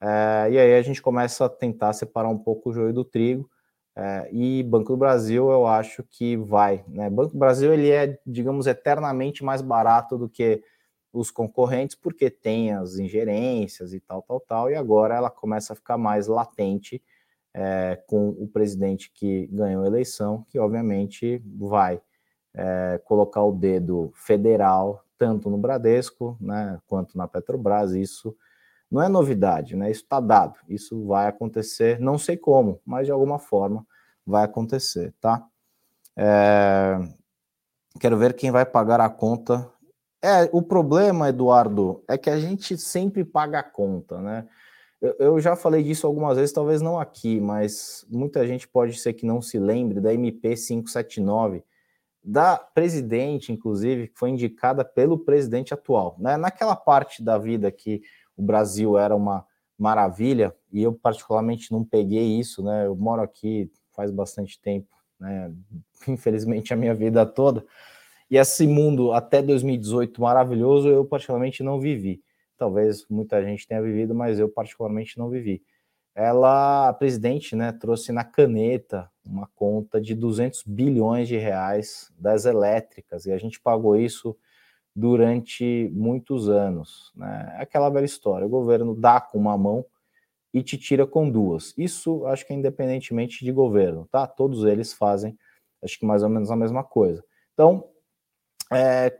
[0.00, 3.50] É, e aí a gente começa a tentar separar um pouco o joio do trigo.
[3.96, 6.84] É, e Banco do Brasil, eu acho que vai.
[6.88, 7.10] Né?
[7.10, 10.62] Banco do Brasil ele é, digamos, eternamente mais barato do que
[11.12, 15.76] os concorrentes, porque tem as ingerências e tal, tal, tal, e agora ela começa a
[15.76, 17.02] ficar mais latente
[17.52, 22.00] é, com o presidente que ganhou a eleição, que obviamente vai
[22.54, 27.92] é, colocar o dedo federal tanto no Bradesco, né, quanto na Petrobras.
[27.92, 28.34] Isso
[28.90, 29.90] não é novidade, né?
[29.90, 30.58] Isso está dado.
[30.66, 33.86] Isso vai acontecer, não sei como, mas de alguma forma
[34.26, 35.46] vai acontecer, tá?
[36.16, 36.98] É,
[38.00, 39.70] quero ver quem vai pagar a conta
[40.22, 44.46] é, o problema, Eduardo, é que a gente sempre paga a conta, né?
[45.00, 49.14] Eu, eu, já falei disso algumas vezes, talvez não aqui, mas muita gente pode ser
[49.14, 51.64] que não se lembre da MP 579,
[52.22, 56.16] da presidente, inclusive, que foi indicada pelo presidente atual.
[56.18, 56.36] Né?
[56.36, 58.02] Naquela parte da vida que
[58.36, 59.44] o Brasil era uma
[59.78, 62.86] maravilha, e eu particularmente não peguei isso, né?
[62.86, 65.52] Eu moro aqui faz bastante tempo, né?
[66.06, 67.64] Infelizmente a minha vida toda.
[68.30, 72.22] E esse mundo até 2018 maravilhoso, eu particularmente não vivi.
[72.56, 75.62] Talvez muita gente tenha vivido, mas eu particularmente não vivi.
[76.14, 82.44] Ela, a presidente, né, trouxe na caneta uma conta de 200 bilhões de reais das
[82.44, 84.36] elétricas e a gente pagou isso
[84.94, 87.12] durante muitos anos.
[87.14, 87.54] Né?
[87.58, 89.84] É aquela velha história: o governo dá com uma mão
[90.52, 91.72] e te tira com duas.
[91.78, 94.26] Isso acho que é independentemente de governo, tá?
[94.26, 95.38] Todos eles fazem,
[95.82, 97.24] acho que mais ou menos a mesma coisa.
[97.54, 97.88] Então,
[98.72, 99.16] é,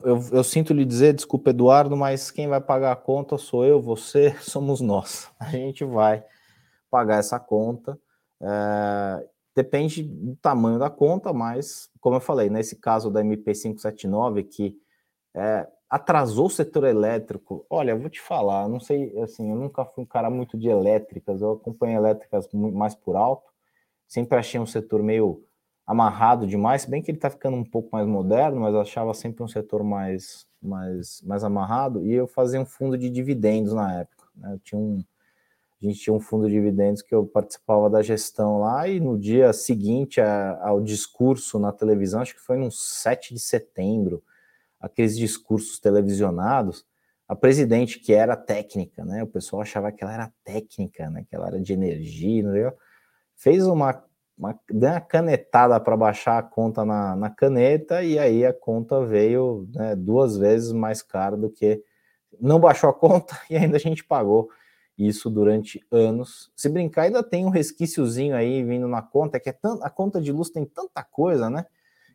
[0.00, 3.80] eu, eu, sinto lhe dizer, desculpa, Eduardo, mas quem vai pagar a conta sou eu,
[3.80, 5.30] você, somos nós.
[5.38, 6.24] A gente vai
[6.90, 7.98] pagar essa conta.
[8.40, 14.76] É, depende do tamanho da conta, mas, como eu falei, nesse caso da MP579, que
[15.34, 19.84] é, atrasou o setor elétrico, olha, eu vou te falar, não sei, assim, eu nunca
[19.84, 23.50] fui um cara muito de elétricas, eu acompanho elétricas mais por alto,
[24.06, 25.44] sempre achei um setor meio
[25.86, 29.42] amarrado demais, se bem que ele está ficando um pouco mais moderno, mas achava sempre
[29.42, 34.26] um setor mais, mais, mais amarrado, e eu fazia um fundo de dividendos na época,
[34.34, 34.58] né?
[34.64, 35.04] Tinha um,
[35.82, 39.18] a gente tinha um fundo de dividendos que eu participava da gestão lá, e no
[39.18, 44.22] dia seguinte a, ao discurso na televisão, acho que foi no 7 de setembro,
[44.80, 46.86] aqueles discursos televisionados,
[47.28, 49.22] a presidente, que era técnica, né?
[49.22, 51.24] O pessoal achava que ela era técnica, né?
[51.28, 52.72] Que ela era de energia, não
[53.34, 54.04] fez uma,
[54.36, 59.04] uma, deu uma canetada para baixar a conta na, na, caneta e aí a conta
[59.04, 61.82] veio né, duas vezes mais cara do que
[62.40, 64.48] não baixou a conta e ainda a gente pagou
[64.96, 66.50] isso durante anos.
[66.54, 70.32] Se brincar, ainda tem um resquíciozinho aí vindo na conta, que é a conta de
[70.32, 71.66] luz tem tanta coisa, né?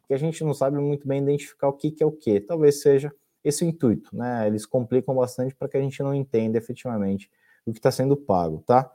[0.08, 2.40] Que a gente não sabe muito bem identificar o que, que é o que.
[2.40, 4.48] Talvez seja esse o intuito, né?
[4.48, 7.30] Eles complicam bastante para que a gente não entenda efetivamente
[7.66, 8.90] o que está sendo pago, tá?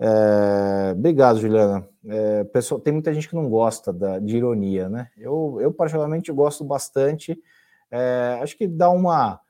[0.00, 0.92] É...
[0.92, 1.88] Obrigado, Juliana.
[2.06, 2.44] É...
[2.44, 4.18] Pessoal, tem muita gente que não gosta da...
[4.18, 5.08] de ironia, né?
[5.16, 7.38] Eu, eu particularmente gosto bastante.
[7.90, 8.38] É...
[8.42, 9.40] Acho que dá uma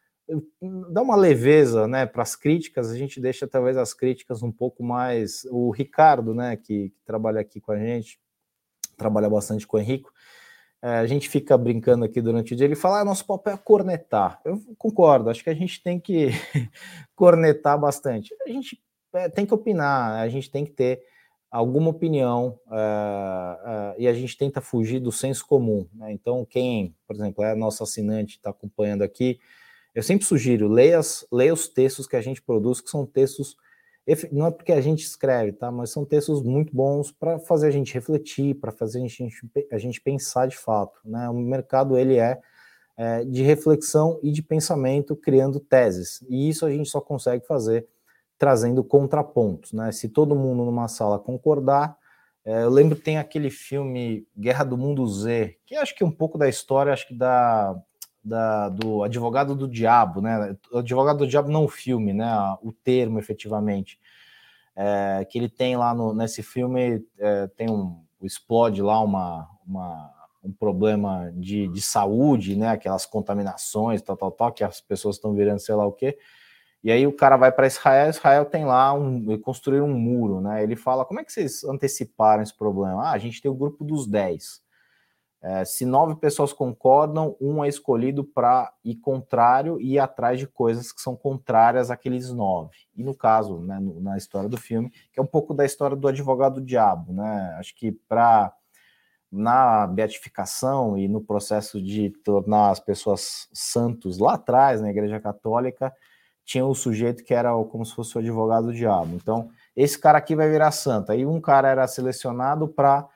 [0.90, 4.82] dá uma leveza né, para as críticas, a gente deixa talvez as críticas um pouco
[4.82, 5.46] mais.
[5.50, 8.20] O Ricardo, né, que, que trabalha aqui com a gente,
[8.96, 10.12] trabalha bastante com o Henrico,
[10.82, 13.56] é, a gente fica brincando aqui durante o dia, ele fala, ah, nosso papel é
[13.56, 14.40] cornetar.
[14.44, 16.28] Eu concordo, acho que a gente tem que
[17.16, 18.34] cornetar bastante.
[18.46, 18.80] A gente
[19.18, 21.02] é, tem que opinar, a gente tem que ter
[21.50, 25.86] alguma opinião é, é, e a gente tenta fugir do senso comum.
[25.94, 26.12] Né?
[26.12, 29.38] Então, quem, por exemplo, é nosso assinante, está acompanhando aqui,
[29.94, 31.00] eu sempre sugiro, leia,
[31.32, 33.56] leia os textos que a gente produz, que são textos,
[34.30, 35.70] não é porque a gente escreve, tá?
[35.70, 39.28] Mas são textos muito bons para fazer a gente refletir, para fazer a gente,
[39.72, 41.28] a gente pensar de fato, né?
[41.28, 42.38] O mercado, ele é,
[42.96, 46.24] é de reflexão e de pensamento, criando teses.
[46.28, 47.86] E isso a gente só consegue fazer
[48.38, 49.90] trazendo contrapontos, né?
[49.92, 51.96] Se todo mundo numa sala concordar,
[52.44, 56.06] é, eu lembro que tem aquele filme Guerra do Mundo Z, que acho que é
[56.06, 57.76] um pouco da história, acho que da
[58.28, 60.56] da, do advogado do diabo, né?
[60.70, 62.30] O advogado do diabo não o filme, né?
[62.62, 63.98] O termo efetivamente.
[64.76, 68.04] É, que ele tem lá no, nesse filme, é, tem um.
[68.22, 70.12] explode lá uma, uma,
[70.44, 72.68] um problema de, de saúde, né?
[72.70, 76.18] Aquelas contaminações, tal, tal, tal, que as pessoas estão virando sei lá o quê.
[76.82, 80.62] E aí o cara vai para Israel, Israel tem lá um construir um muro, né?
[80.62, 83.08] Ele fala: como é que vocês anteciparam esse problema?
[83.08, 84.62] Ah, a gente tem o grupo dos 10.
[85.40, 90.48] É, se nove pessoas concordam, um é escolhido para ir contrário e ir atrás de
[90.48, 92.74] coisas que são contrárias àqueles nove.
[92.96, 95.96] E no caso, né, no, na história do filme, que é um pouco da história
[95.96, 97.54] do advogado do diabo, né?
[97.58, 98.52] Acho que para
[99.30, 105.92] na beatificação e no processo de tornar as pessoas santos lá atrás, na Igreja Católica,
[106.48, 109.14] tinha o sujeito que era como se fosse o advogado do diabo.
[109.14, 111.12] Então, esse cara aqui vai virar santo.
[111.12, 113.06] Aí um cara era selecionado para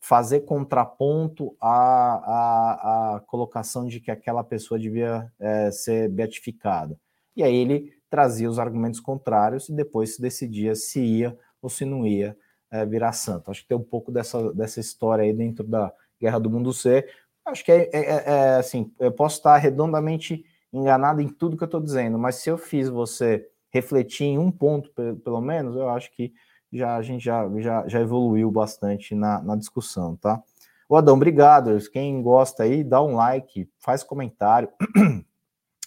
[0.00, 6.98] fazer contraponto à, à, à, colocação de que aquela pessoa devia é, ser beatificada.
[7.36, 11.84] E aí ele trazia os argumentos contrários e depois se decidia se ia ou se
[11.84, 12.36] não ia
[12.72, 13.52] é, virar santo.
[13.52, 17.08] Acho que tem um pouco dessa, dessa história aí dentro da Guerra do Mundo C.
[17.46, 21.62] Acho que é, é, é, é assim, eu posso estar redondamente enganado em tudo que
[21.62, 24.90] eu estou dizendo, mas se eu fiz você refletir em um ponto,
[25.24, 26.32] pelo menos, eu acho que
[26.72, 30.42] já a gente já, já, já evoluiu bastante na, na discussão, tá?
[30.88, 31.78] O Adão, obrigado.
[31.90, 34.68] Quem gosta aí, dá um like, faz comentário.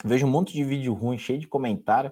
[0.04, 2.12] Vejo um monte de vídeo ruim, cheio de comentário.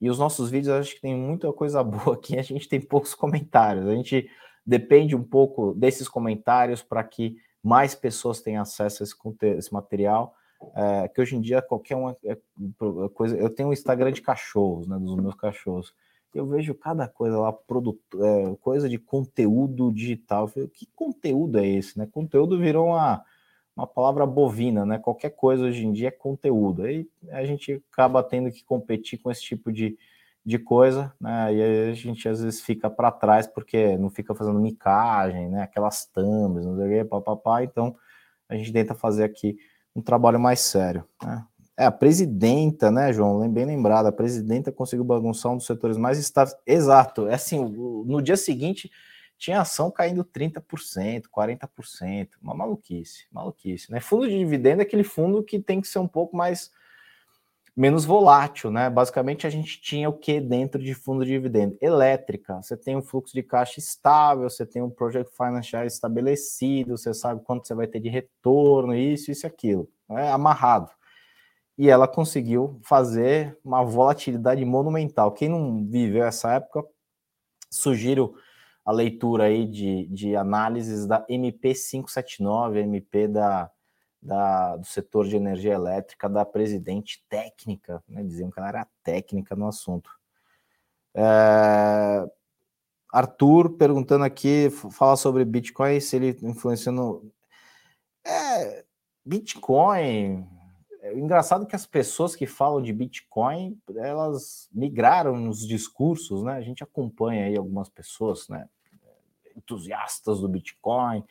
[0.00, 2.38] E os nossos vídeos, acho que tem muita coisa boa aqui.
[2.38, 3.86] A gente tem poucos comentários.
[3.86, 4.30] A gente
[4.64, 9.14] depende um pouco desses comentários para que mais pessoas tenham acesso a esse,
[9.58, 10.34] esse material.
[10.74, 12.36] É, que hoje em dia qualquer uma é,
[13.14, 13.36] coisa.
[13.36, 14.98] Eu tenho um Instagram de cachorros, né?
[14.98, 15.94] Dos meus cachorros
[16.34, 20.44] eu vejo cada coisa lá, produto, é, coisa de conteúdo digital.
[20.44, 22.06] Eu falei, que conteúdo é esse, né?
[22.10, 23.24] Conteúdo virou uma,
[23.74, 24.98] uma palavra bovina, né?
[24.98, 26.82] Qualquer coisa hoje em dia é conteúdo.
[26.82, 29.98] Aí a gente acaba tendo que competir com esse tipo de,
[30.44, 31.54] de coisa, né?
[31.54, 35.62] E a gente às vezes fica para trás porque não fica fazendo micagem, né?
[35.62, 37.64] Aquelas thumbs, não sei o que, papapá.
[37.64, 37.96] Então
[38.48, 39.56] a gente tenta fazer aqui
[39.98, 41.44] um trabalho mais sério, né?
[41.76, 43.48] É, a presidenta, né, João?
[43.48, 46.56] Bem lembrado, a presidenta conseguiu bagunçar um dos setores mais estáveis.
[46.66, 48.90] Exato, é assim, no dia seguinte
[49.36, 54.00] tinha ação caindo 30%, 40%, uma maluquice, maluquice, né?
[54.00, 56.72] Fundo de dividendo é aquele fundo que tem que ser um pouco mais
[57.78, 58.90] menos volátil, né?
[58.90, 61.78] Basicamente a gente tinha o que dentro de fundo de dividendo?
[61.80, 67.14] Elétrica, você tem um fluxo de caixa estável, você tem um project financial estabelecido, você
[67.14, 70.90] sabe quanto você vai ter de retorno, isso, isso e aquilo, é amarrado.
[71.78, 75.30] E ela conseguiu fazer uma volatilidade monumental.
[75.30, 76.84] Quem não viveu essa época,
[77.70, 78.34] sugiro
[78.84, 83.70] a leitura aí de, de análises da MP579, MP da
[84.20, 88.22] da, do setor de energia elétrica da presidente técnica, né?
[88.22, 90.10] diziam que ela era técnica no assunto.
[91.14, 92.26] É...
[93.12, 97.32] Arthur perguntando aqui, fala sobre Bitcoin, se ele influenciando.
[98.24, 98.84] É,
[99.24, 100.46] Bitcoin.
[101.00, 106.52] É engraçado que as pessoas que falam de Bitcoin, elas migraram nos discursos, né?
[106.52, 108.68] A gente acompanha aí algumas pessoas, né?
[109.56, 111.24] Entusiastas do Bitcoin,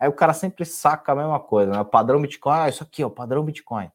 [0.00, 1.80] Aí o cara sempre saca a mesma coisa, né?
[1.80, 3.92] O padrão Bitcoin, ah, isso aqui, ó, padrão Bitcoin.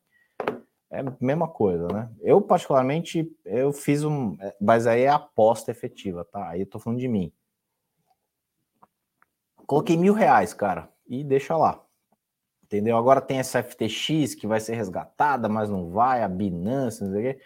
[0.91, 2.11] É a mesma coisa, né?
[2.21, 4.37] Eu, particularmente, eu fiz um.
[4.39, 6.49] É, mas aí é aposta efetiva, tá?
[6.49, 7.33] Aí eu tô falando de mim.
[9.65, 11.83] Coloquei mil reais, cara, e deixa lá.
[12.63, 12.97] Entendeu?
[12.97, 17.19] Agora tem essa FTX que vai ser resgatada, mas não vai, a Binance, não sei
[17.19, 17.41] o quê.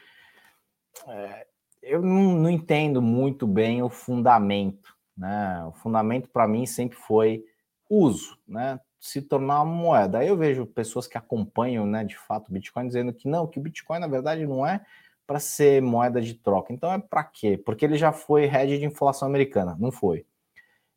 [1.07, 1.47] É,
[1.81, 5.63] eu não, não entendo muito bem o fundamento, né?
[5.65, 7.45] O fundamento para mim sempre foi
[7.89, 8.79] uso, né?
[8.99, 10.19] Se tornar uma moeda.
[10.19, 13.57] Aí eu vejo pessoas que acompanham, né, de fato, o Bitcoin dizendo que não, que
[13.57, 14.85] o Bitcoin na verdade não é
[15.25, 16.73] para ser moeda de troca.
[16.73, 17.57] Então é para quê?
[17.57, 20.25] Porque ele já foi head de inflação americana, não foi.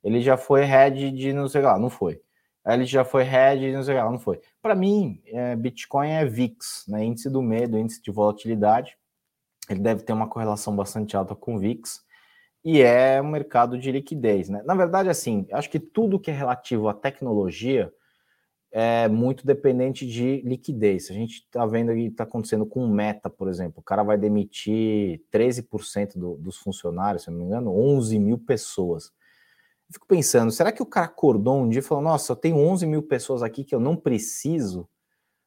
[0.03, 2.21] Ele já foi head de não sei lá, não foi.
[2.67, 4.41] Ele já foi head de não sei lá, não foi.
[4.61, 8.97] Para mim, é, Bitcoin é VIX, né, índice do medo, índice de volatilidade.
[9.69, 12.05] Ele deve ter uma correlação bastante alta com VIX
[12.65, 14.63] e é um mercado de liquidez, né?
[14.65, 17.93] Na verdade, assim, acho que tudo que é relativo à tecnologia
[18.71, 21.11] é muito dependente de liquidez.
[21.11, 23.81] A gente está vendo o que está acontecendo com o Meta, por exemplo.
[23.81, 29.13] O cara vai demitir 13% do, dos funcionários, se não me engano, 11 mil pessoas.
[29.93, 32.87] Fico pensando, será que o cara acordou um dia e falou: Nossa, eu tenho 11
[32.87, 34.89] mil pessoas aqui que eu não preciso?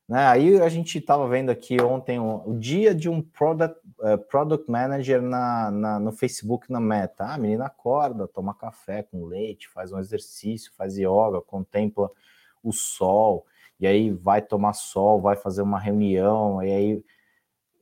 [0.08, 0.28] Né?
[0.28, 4.70] Aí a gente estava vendo aqui ontem o, o, dia de um product, uh, product
[4.70, 7.26] manager na, na, no Facebook na Meta.
[7.26, 12.12] Ah, a menina acorda, toma café com leite, faz um exercício, faz yoga, contempla
[12.63, 13.46] o sol,
[13.80, 17.04] e aí vai tomar sol, vai fazer uma reunião, e aí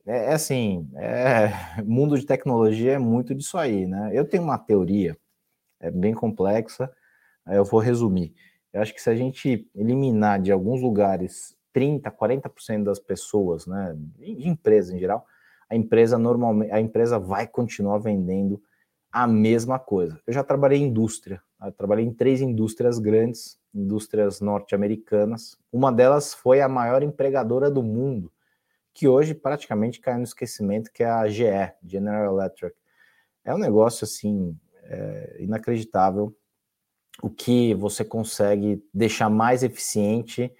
[0.06, 1.50] é, é assim, é,
[1.84, 4.10] mundo de tecnologia é muito disso aí, né?
[4.12, 5.16] Eu tenho uma teoria,
[5.80, 6.90] é bem complexa,
[7.46, 8.34] eu vou resumir.
[8.72, 13.94] Eu acho que se a gente eliminar de alguns lugares 30, 40% das pessoas, né,
[13.96, 15.26] de empresa em geral,
[15.68, 18.62] a empresa normalmente, a empresa vai continuar vendendo
[19.10, 20.20] a mesma coisa.
[20.26, 25.58] Eu já trabalhei em indústria, eu trabalhei em três indústrias grandes, indústrias norte-americanas.
[25.72, 28.32] Uma delas foi a maior empregadora do mundo,
[28.92, 31.44] que hoje praticamente cai no esquecimento, que é a GE,
[31.84, 32.76] General Electric.
[33.44, 36.34] É um negócio assim é, inacreditável
[37.22, 40.52] o que você consegue deixar mais eficiente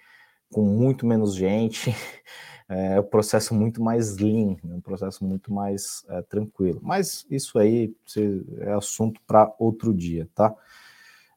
[0.51, 1.95] com muito menos gente,
[2.69, 6.79] é um processo muito mais lean, né, um processo muito mais é, tranquilo.
[6.81, 7.93] Mas isso aí
[8.61, 10.53] é assunto para outro dia, tá?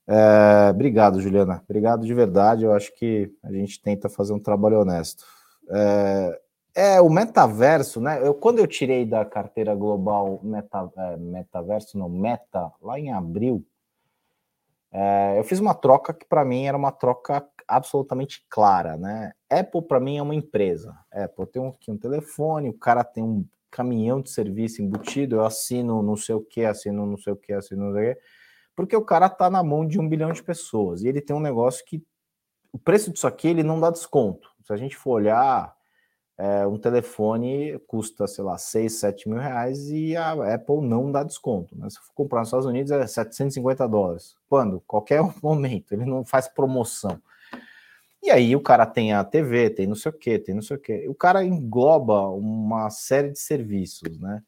[0.06, 1.62] É, obrigado, Juliana.
[1.68, 2.64] Obrigado de verdade.
[2.64, 5.22] Eu acho que a gente tenta fazer um trabalho honesto.
[5.70, 6.40] É,
[6.74, 8.26] é o metaverso, né?
[8.26, 13.62] Eu, quando eu tirei da carteira global meta, é, metaverso, não, meta, lá em abril,
[14.92, 19.32] é, eu fiz uma troca que para mim era uma troca absolutamente clara, né?
[19.50, 20.96] Apple para mim é uma empresa.
[21.12, 25.44] Apple tem um, aqui um telefone, o cara tem um caminhão de serviço embutido, eu
[25.44, 28.20] assino não sei o que, assino não sei o que, assino não sei o que,
[28.74, 31.40] porque o cara tá na mão de um bilhão de pessoas e ele tem um
[31.40, 32.02] negócio que
[32.72, 34.48] o preço disso aqui ele não dá desconto.
[34.64, 35.74] Se a gente for olhar,
[36.38, 41.24] é, um telefone custa, sei lá, 6, 7 mil reais e a Apple não dá
[41.24, 41.76] desconto.
[41.76, 41.90] Né?
[41.90, 44.36] Se for comprar nos Estados Unidos é 750 dólares.
[44.48, 44.80] Quando?
[44.86, 47.20] Qualquer momento, ele não faz promoção.
[48.22, 50.76] E aí o cara tem a TV, tem não sei o que, tem não sei
[50.76, 51.08] o que.
[51.08, 54.42] O cara engloba uma série de serviços, né?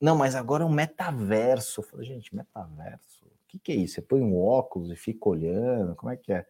[0.00, 1.84] Não, mas agora é um metaverso.
[1.92, 3.24] Eu gente, metaverso?
[3.24, 3.94] O que, que é isso?
[3.94, 5.96] Você põe um óculos e fica olhando?
[5.96, 6.44] Como é que é?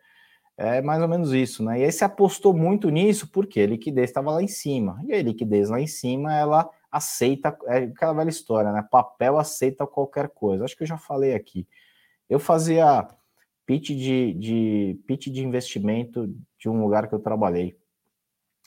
[0.56, 1.80] É mais ou menos isso, né?
[1.80, 5.00] E aí se apostou muito nisso porque a liquidez estava lá em cima.
[5.04, 8.86] E a liquidez lá em cima, ela aceita, é aquela velha história, né?
[8.88, 10.64] Papel aceita qualquer coisa.
[10.64, 11.66] Acho que eu já falei aqui.
[12.30, 13.06] Eu fazia
[13.66, 17.76] pitch de, de, pitch de investimento de um lugar que eu trabalhei.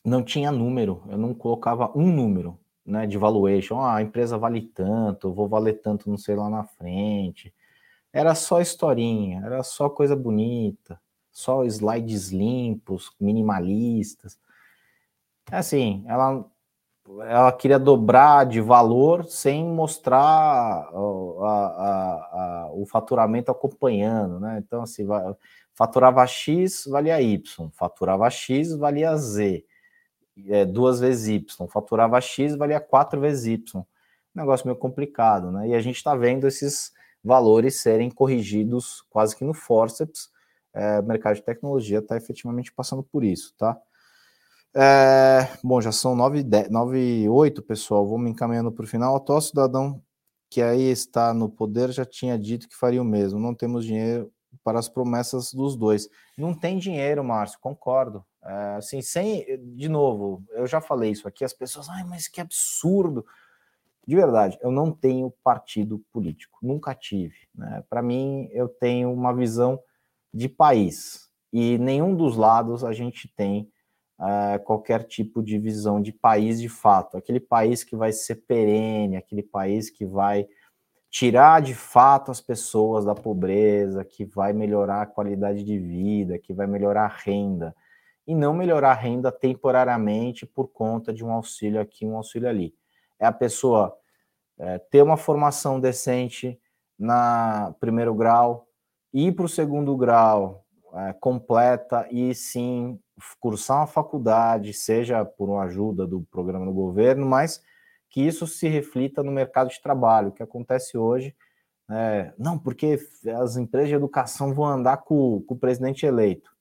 [0.03, 3.79] Não tinha número, eu não colocava um número né, de valuation.
[3.79, 7.53] Ah, a empresa vale tanto, vou valer tanto, não sei lá na frente.
[8.11, 10.99] Era só historinha, era só coisa bonita,
[11.37, 14.39] só slides limpos, minimalistas.
[15.51, 16.43] Assim, ela
[17.21, 24.61] ela queria dobrar de valor sem mostrar a, a, a, o faturamento acompanhando, né?
[24.65, 25.05] Então, assim,
[25.73, 29.63] faturava X, valia Y, faturava X, valia Z,
[30.49, 33.85] é, duas vezes Y, faturava X, valia quatro vezes Y.
[34.35, 35.69] Negócio meio complicado, né?
[35.69, 36.91] E a gente está vendo esses
[37.23, 40.35] valores serem corrigidos quase que no forceps.
[40.73, 43.79] É, o mercado de tecnologia está efetivamente passando por isso, tá?
[44.75, 46.45] É, bom, já são 9
[46.99, 48.07] e 8, pessoal.
[48.07, 49.13] Vamos encaminhando para o final.
[49.13, 50.01] O atual cidadão
[50.49, 53.39] que aí está no poder já tinha dito que faria o mesmo.
[53.39, 54.31] Não temos dinheiro
[54.63, 56.09] para as promessas dos dois.
[56.37, 58.23] Não tem dinheiro, Márcio, concordo.
[58.43, 59.45] É, assim, sem,
[59.75, 63.25] de novo, eu já falei isso aqui, as pessoas, ai, mas que absurdo.
[64.05, 67.35] De verdade, eu não tenho partido político, nunca tive.
[67.53, 67.83] Né?
[67.89, 69.79] Para mim, eu tenho uma visão
[70.33, 71.27] de país.
[71.51, 73.71] E nenhum dos lados a gente tem
[74.19, 79.17] uh, qualquer tipo de visão de país de fato, aquele país que vai ser perene,
[79.17, 80.47] aquele país que vai
[81.09, 86.53] tirar de fato as pessoas da pobreza, que vai melhorar a qualidade de vida, que
[86.53, 87.75] vai melhorar a renda,
[88.25, 92.75] e não melhorar a renda temporariamente por conta de um auxílio aqui, um auxílio ali.
[93.17, 93.97] É a pessoa
[94.59, 96.59] é, ter uma formação decente
[96.99, 98.66] na primeiro grau,
[99.13, 102.99] ir para o segundo grau é, completa e sim
[103.39, 107.61] cursar uma faculdade, seja por uma ajuda do programa do governo, mas
[108.09, 111.35] que isso se reflita no mercado de trabalho, que acontece hoje.
[111.89, 112.99] É, não, porque
[113.41, 116.51] as empresas de educação vão andar com, com o presidente eleito.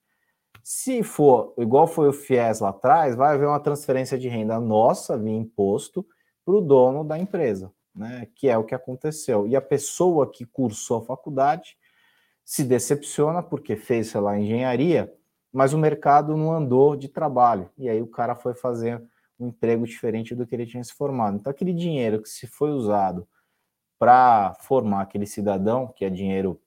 [0.62, 5.16] Se for igual foi o FIES lá atrás, vai haver uma transferência de renda nossa
[5.16, 6.04] via imposto
[6.44, 8.26] para o dono da empresa, né?
[8.34, 9.46] Que é o que aconteceu.
[9.46, 11.76] E a pessoa que cursou a faculdade
[12.46, 15.12] se decepciona porque fez, sei lá, engenharia,
[15.52, 17.68] mas o mercado não andou de trabalho.
[17.76, 19.02] E aí o cara foi fazer
[19.38, 21.36] um emprego diferente do que ele tinha se formado.
[21.36, 23.26] Então, aquele dinheiro que se foi usado
[23.98, 26.60] para formar aquele cidadão, que é dinheiro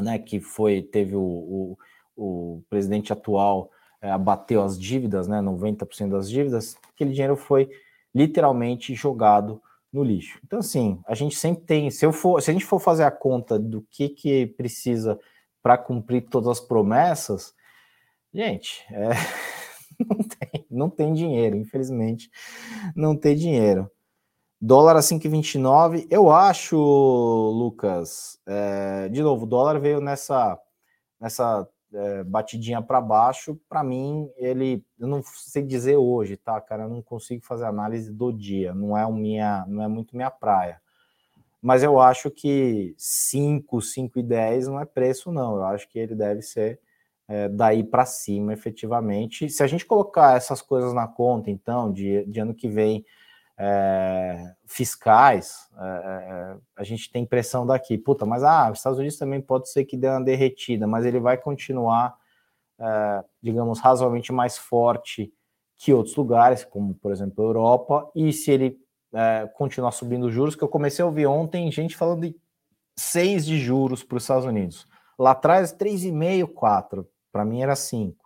[0.00, 1.78] né, que foi, teve o, o,
[2.16, 3.70] o presidente atual
[4.02, 7.70] é, abateu as dívidas, né, 90% das dívidas, aquele dinheiro foi
[8.12, 9.62] literalmente jogado
[9.92, 10.38] no lixo.
[10.44, 13.10] Então, assim, a gente sempre tem, se, eu for, se a gente for fazer a
[13.10, 15.18] conta do que, que precisa
[15.62, 17.54] para cumprir todas as promessas,
[18.32, 19.08] Gente, é,
[19.98, 22.30] não, tem, não tem dinheiro, infelizmente,
[22.94, 23.90] não tem dinheiro.
[24.60, 30.60] Dólar a 5,29, eu acho, Lucas, é, de novo, o dólar veio nessa,
[31.20, 36.84] nessa é, batidinha para baixo, para mim, ele, eu não sei dizer hoje, tá, cara,
[36.84, 40.80] eu não consigo fazer análise do dia, não é, minha, não é muito minha praia.
[41.60, 45.56] Mas eu acho que 5, 5 e 10 não é preço, não.
[45.56, 46.78] Eu acho que ele deve ser
[47.26, 49.50] é, daí para cima, efetivamente.
[49.50, 53.04] Se a gente colocar essas coisas na conta, então, de, de ano que vem,
[53.58, 59.18] é, fiscais, é, é, a gente tem impressão daqui, puta, mas ah, os Estados Unidos
[59.18, 62.16] também pode ser que dê uma derretida, mas ele vai continuar,
[62.78, 65.32] é, digamos, razoavelmente mais forte
[65.76, 68.78] que outros lugares, como por exemplo a Europa, e se ele
[69.12, 72.36] é, continuar subindo juros, que eu comecei a ouvir ontem gente falando de
[72.96, 74.86] 6 de juros para os Estados Unidos.
[75.18, 77.08] Lá atrás, 3,5, 4.
[77.32, 78.16] Para mim era 5.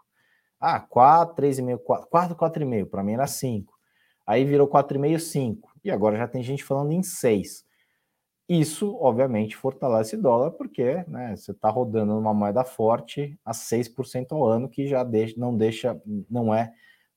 [0.61, 2.09] Ah, 4, 3,5, 4.
[2.09, 2.91] 4, 4,5.
[2.91, 3.72] Para mim era 5.
[4.27, 5.73] Aí virou 4,5, 5.
[5.85, 7.65] E agora já tem gente falando em 6.
[8.49, 14.45] Isso, obviamente, fortalece dólar, porque né, você está rodando numa moeda forte a 6% ao
[14.45, 16.73] ano, que já deixa, não deixa, não é,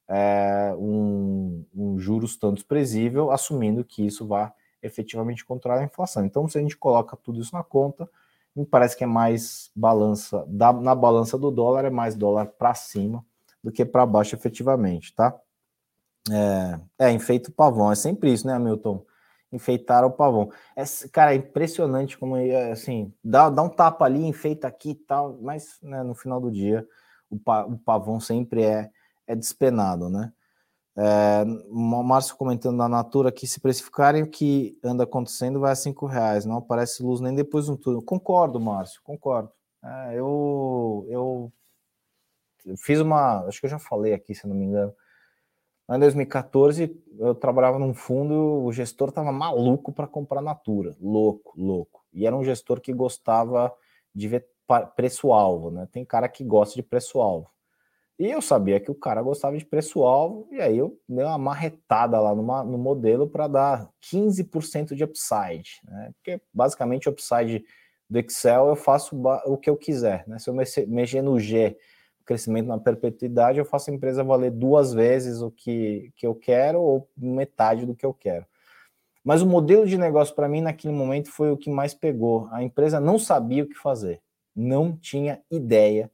[0.08, 4.52] é um, um juros tão desprezível, assumindo que isso vai
[4.82, 6.26] efetivamente controlar a inflação.
[6.26, 8.10] Então, se a gente coloca tudo isso na conta,
[8.56, 12.74] me parece que é mais balança, da, na balança do dólar é mais dólar para
[12.74, 13.26] cima
[13.64, 15.36] do que para baixo efetivamente, tá?
[16.32, 19.06] É, é, enfeita o pavão, é sempre isso, né, Hamilton?
[19.52, 20.52] Enfeitar o pavão.
[20.76, 24.96] É, cara, é impressionante como, é, assim, dá, dá um tapa ali, enfeita aqui e
[24.96, 26.88] tal, mas né, no final do dia
[27.30, 28.90] o, pa, o pavão sempre é,
[29.28, 30.34] é despenado, né?
[30.98, 35.76] É, o Márcio comentando na Natura que se precificarem o que anda acontecendo vai a
[35.76, 38.02] cinco reais, não aparece luz nem depois do turno.
[38.02, 39.52] Concordo, Márcio, concordo.
[39.84, 41.54] É, eu, eu
[42.78, 44.94] fiz uma, acho que eu já falei aqui, se não me engano.
[45.90, 52.04] Em 2014, eu trabalhava num fundo, o gestor estava maluco para comprar Natura, louco, louco.
[52.12, 53.72] E era um gestor que gostava
[54.14, 54.48] de ver
[54.96, 55.88] preço-alvo, né?
[55.92, 57.48] Tem cara que gosta de preço-alvo.
[58.18, 62.20] E eu sabia que o cara gostava de preço-alvo, e aí eu dei uma marretada
[62.20, 66.12] lá numa, no modelo para dar 15% de upside, né?
[66.16, 67.64] Porque basicamente o upside
[68.10, 69.16] do Excel eu faço
[69.46, 70.40] o que eu quiser, né?
[70.40, 70.54] Se eu
[70.88, 71.78] mexer no G
[72.26, 76.82] crescimento na perpetuidade, eu faço a empresa valer duas vezes o que, que eu quero
[76.82, 78.46] ou metade do que eu quero.
[79.24, 82.48] Mas o modelo de negócio para mim naquele momento foi o que mais pegou.
[82.52, 84.22] A empresa não sabia o que fazer,
[84.56, 86.12] não tinha ideia.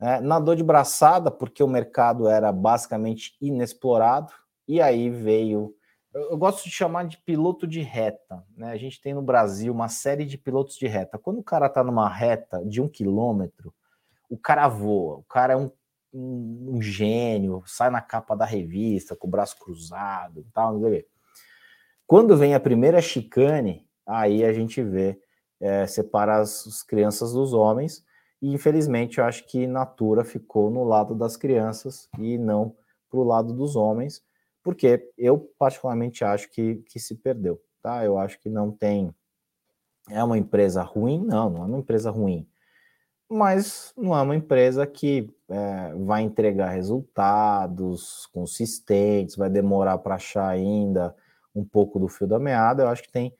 [0.00, 0.20] Né?
[0.20, 4.32] Nadou de braçada porque o mercado era basicamente inexplorado,
[4.66, 5.74] e aí veio
[6.14, 8.44] eu gosto de chamar de piloto de reta.
[8.56, 8.70] Né?
[8.70, 11.18] A gente tem no Brasil uma série de pilotos de reta.
[11.18, 13.74] Quando o cara está numa reta de um quilômetro,
[14.28, 15.70] o cara voa, o cara é um,
[16.12, 20.88] um, um, gênio, sai na capa da revista com o braço cruzado e tal, não
[20.88, 21.06] sei
[22.06, 25.20] Quando vem a primeira chicane, aí a gente vê,
[25.60, 28.04] é, separa as, as crianças dos homens,
[28.40, 32.76] e infelizmente eu acho que Natura ficou no lado das crianças e não
[33.08, 34.22] para o lado dos homens
[34.64, 38.02] porque eu particularmente acho que, que se perdeu, tá?
[38.02, 39.14] Eu acho que não tem.
[40.10, 41.22] É uma empresa ruim?
[41.22, 42.48] Não, não é uma empresa ruim.
[43.28, 50.48] Mas não é uma empresa que é, vai entregar resultados consistentes, vai demorar para achar
[50.48, 51.14] ainda
[51.54, 52.82] um pouco do fio da meada.
[52.82, 53.34] Eu acho que tem,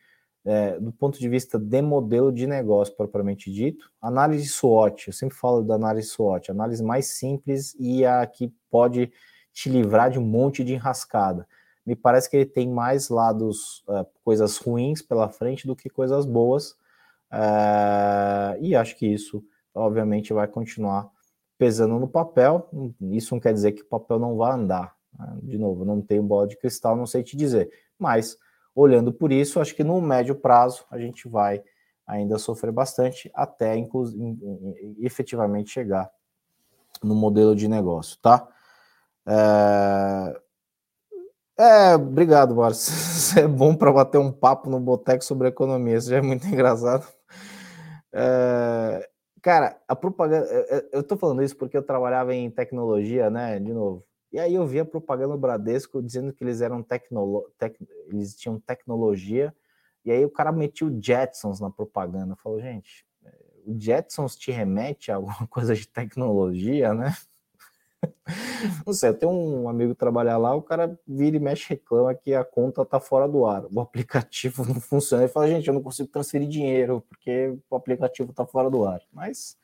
[0.45, 5.37] é, do ponto de vista de modelo de negócio propriamente dito, análise SWOT, eu sempre
[5.37, 9.13] falo da análise SWOT, análise mais simples e a que pode
[9.53, 11.47] te livrar de um monte de enrascada.
[11.87, 16.25] Me parece que ele tem mais lados, uh, coisas ruins pela frente do que coisas
[16.25, 16.71] boas,
[17.31, 21.11] uh, e acho que isso, obviamente, vai continuar
[21.59, 22.69] pesando no papel.
[23.01, 24.95] Isso não quer dizer que o papel não vai andar.
[25.19, 25.39] Né?
[25.43, 28.37] De novo, não tenho bola de cristal, não sei te dizer, mas
[28.75, 31.63] olhando por isso, acho que no médio prazo a gente vai
[32.07, 33.77] ainda sofrer bastante até
[34.99, 36.11] efetivamente chegar
[37.03, 38.49] no modelo de negócio, tá?
[39.27, 40.41] É,
[41.57, 42.55] é obrigado.
[42.71, 45.97] Isso é bom para bater um papo no boteco sobre economia.
[45.97, 47.07] Isso já é muito engraçado.
[48.13, 49.09] É,
[49.45, 50.47] cara, a propaganda.
[50.91, 53.61] Eu tô falando isso porque eu trabalhava em tecnologia, né?
[53.61, 54.03] De novo.
[54.33, 57.53] E aí eu via propaganda Bradesco dizendo que eles eram tecnolo...
[57.59, 57.77] Tec...
[58.09, 59.55] eles tinham tecnologia.
[60.03, 62.35] E aí o cara metia o Jetsons na propaganda.
[62.37, 63.07] Falou, gente,
[63.67, 67.15] o Jetsons te remete a alguma coisa de tecnologia, né?
[68.87, 72.35] Não sei, eu tenho um amigo trabalhar lá, o cara vira e mexe reclama que
[72.35, 75.25] a conta tá fora do ar, o aplicativo não funciona.
[75.25, 79.01] Ele fala, gente, eu não consigo transferir dinheiro porque o aplicativo tá fora do ar.
[79.13, 79.57] Mas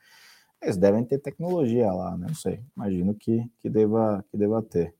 [0.61, 2.27] eles devem ter tecnologia lá, né?
[2.27, 4.93] Não sei, imagino que, que, deva, que deva ter.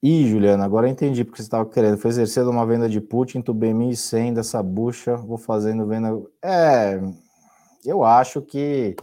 [0.00, 1.98] Ih, Juliana, agora entendi porque você estava querendo.
[1.98, 6.10] Foi exercer uma venda de put, entubei 1.100 dessa bucha, vou fazendo venda.
[6.40, 7.00] É,
[7.84, 8.94] eu acho que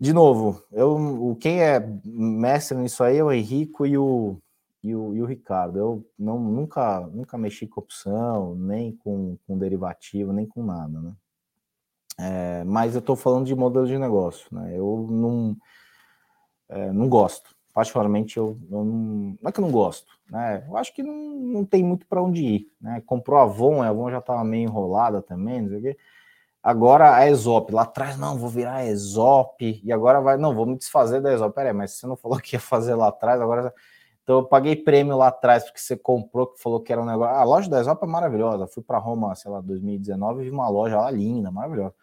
[0.00, 4.36] de novo, eu, quem é mestre nisso aí é o Henrico e o,
[4.82, 5.78] e o, e o Ricardo.
[5.78, 11.12] Eu não, nunca, nunca mexi com opção, nem com, com derivativo, nem com nada, né?
[12.20, 14.76] É, mas eu estou falando de modelo de negócio, né?
[14.76, 15.56] Eu não,
[16.68, 17.54] é, não gosto.
[17.72, 19.36] Particularmente, eu, eu, não.
[19.40, 20.64] Não é que eu não gosto, né?
[20.68, 23.00] Eu acho que não, não tem muito para onde ir, né?
[23.06, 25.96] Comprou a Avon, a Avon já estava meio enrolada também, não sei o quê.
[26.62, 30.76] Agora a Exop, lá atrás, não, vou virar Exop, e agora vai, não, vou me
[30.76, 31.54] desfazer da Exop.
[31.54, 33.72] Peraí, mas você não falou que ia fazer lá atrás, agora.
[34.22, 37.34] Então eu paguei prêmio lá atrás porque você comprou, que falou que era um negócio.
[37.34, 38.66] A loja da Exop é maravilhosa.
[38.66, 41.94] Fui para Roma, sei lá, 2019 e vi uma loja lá linda, maravilhosa.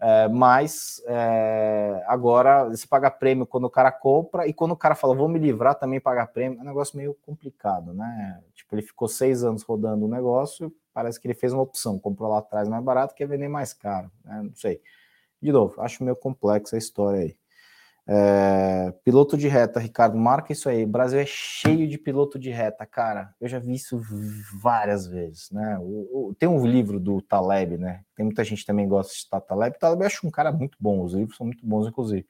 [0.00, 4.94] É, mas é, agora você paga prêmio quando o cara compra e quando o cara
[4.94, 8.40] fala vou me livrar também pagar prêmio, é um negócio meio complicado, né?
[8.54, 12.28] Tipo, ele ficou seis anos rodando o negócio, parece que ele fez uma opção, comprou
[12.28, 14.42] lá atrás mais barato, quer vender mais caro, né?
[14.42, 14.82] Não sei.
[15.40, 17.36] De novo, acho meio complexa a história aí.
[18.04, 20.82] É, piloto de reta, Ricardo, marca isso aí.
[20.82, 23.32] O Brasil é cheio de piloto de reta, cara.
[23.40, 24.02] Eu já vi isso
[24.60, 25.78] várias vezes, né?
[25.80, 28.02] O, o, tem um livro do Taleb, né?
[28.16, 29.78] Tem muita gente também gosta de citar Taleb.
[29.78, 32.26] Taleb eu acho um cara muito bom, os livros são muito bons, inclusive.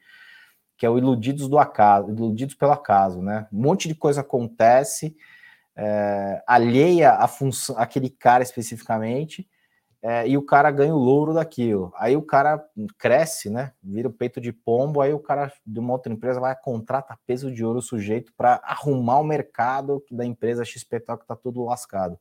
[0.76, 3.48] Que é o Iludidos do Acaso, Iludidos pelo Acaso, né?
[3.50, 5.16] Um monte de coisa acontece,
[5.79, 9.49] é, alheia a função, aquele cara especificamente
[10.03, 11.93] é, e o cara ganha o louro daquilo.
[11.97, 12.64] Aí o cara
[12.99, 13.72] cresce, né?
[13.83, 17.53] Vira o peito de pombo, aí o cara de uma outra empresa vai contratar peso
[17.53, 22.18] de ouro sujeito para arrumar o mercado da empresa XPTO que está tudo lascado.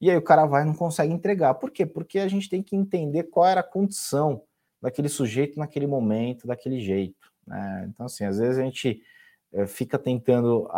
[0.00, 1.54] E aí o cara vai e não consegue entregar.
[1.54, 1.86] Por quê?
[1.86, 4.42] Porque a gente tem que entender qual era a condição
[4.80, 7.32] daquele sujeito naquele momento, daquele jeito.
[7.46, 7.86] Né?
[7.88, 9.02] Então, assim, às vezes a gente
[9.66, 10.68] fica tentando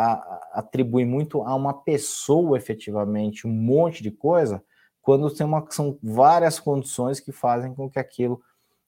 [0.52, 4.62] atribuir muito a uma pessoa efetivamente um monte de coisa
[5.02, 8.40] quando tem uma, são várias condições que fazem com que aquilo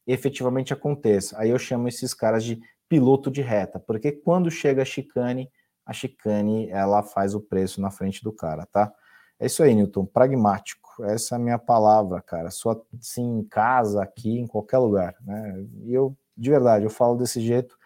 [0.07, 1.37] efetivamente aconteça.
[1.39, 5.51] Aí eu chamo esses caras de piloto de reta, porque quando chega a chicane,
[5.85, 8.93] a chicane ela faz o preço na frente do cara, tá?
[9.41, 11.03] É isso aí, Newton, pragmático.
[11.05, 12.51] Essa é a minha palavra, cara.
[12.51, 15.65] Só assim, em casa, aqui, em qualquer lugar, né?
[15.85, 17.77] E eu De verdade, eu falo desse jeito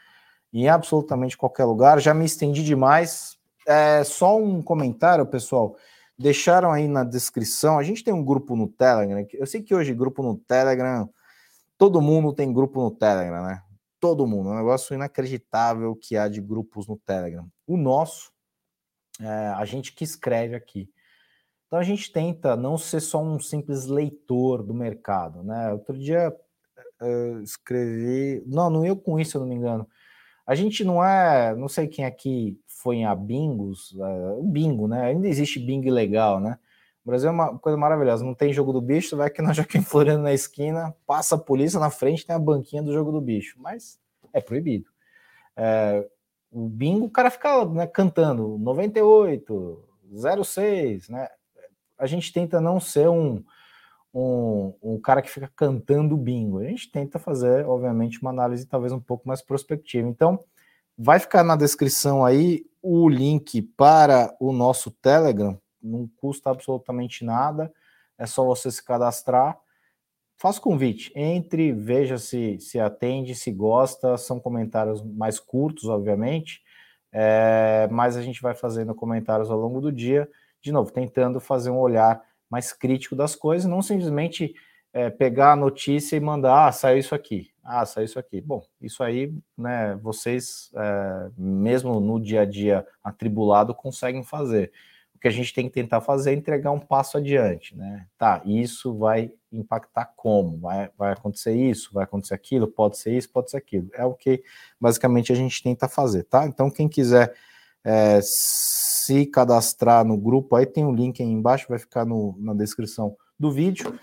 [0.62, 2.00] em absolutamente qualquer lugar.
[2.00, 3.36] Já me estendi demais.
[3.66, 5.76] É só um comentário, pessoal.
[6.18, 7.78] Deixaram aí na descrição.
[7.78, 9.26] A gente tem um grupo no Telegram.
[9.34, 11.08] Eu sei que hoje grupo no Telegram,
[11.76, 13.62] todo mundo tem grupo no Telegram, né?
[14.00, 14.50] Todo mundo.
[14.50, 17.46] É um negócio inacreditável que há de grupos no Telegram.
[17.66, 18.32] O nosso,
[19.20, 20.88] é, a gente que escreve aqui.
[21.66, 25.72] Então a gente tenta não ser só um simples leitor do mercado, né?
[25.72, 26.34] Outro dia
[27.02, 29.88] uh, escrevi, não, não eu com isso, se eu não me engano.
[30.46, 35.06] A gente não é, não sei quem aqui foi em bingos, uh, o bingo, né?
[35.06, 36.58] Ainda existe bingo legal, né?
[37.04, 39.52] O Brasil é uma coisa maravilhosa, não tem jogo do bicho, você vai aqui na
[39.54, 43.20] Joaquim Floriano na esquina, passa a polícia na frente, tem a banquinha do jogo do
[43.20, 43.98] bicho, mas
[44.32, 44.88] é proibido.
[45.56, 46.06] É,
[46.50, 49.84] o bingo, o cara fica né, cantando 98,
[50.44, 51.28] 06, né?
[51.98, 53.42] a gente tenta não ser um,
[54.18, 56.60] um, um, cara que fica cantando bingo.
[56.60, 60.08] A gente tenta fazer, obviamente, uma análise talvez um pouco mais prospectiva.
[60.08, 60.42] Então,
[60.96, 65.60] vai ficar na descrição aí o link para o nosso Telegram.
[65.82, 67.70] Não custa absolutamente nada,
[68.16, 69.58] é só você se cadastrar.
[70.38, 74.16] Faça convite, entre, veja se, se atende, se gosta.
[74.16, 76.62] São comentários mais curtos, obviamente,
[77.12, 80.26] é, mas a gente vai fazendo comentários ao longo do dia
[80.62, 84.54] de novo, tentando fazer um olhar mais crítico das coisas, não simplesmente
[84.92, 88.40] é, pegar a notícia e mandar, ah, saiu isso aqui, ah, saiu isso aqui.
[88.40, 94.72] Bom, isso aí, né, vocês, é, mesmo no dia a dia atribulado, conseguem fazer.
[95.14, 98.06] O que a gente tem que tentar fazer é entregar um passo adiante, né?
[98.18, 100.58] Tá, isso vai impactar como?
[100.58, 103.90] Vai, vai acontecer isso, vai acontecer aquilo, pode ser isso, pode ser aquilo.
[103.94, 104.42] É o que
[104.80, 106.46] basicamente a gente tenta fazer, tá?
[106.46, 107.34] Então, quem quiser
[107.84, 108.20] é,
[109.06, 112.52] se cadastrar no grupo, aí tem o um link aí embaixo, vai ficar no, na
[112.52, 113.98] descrição do vídeo.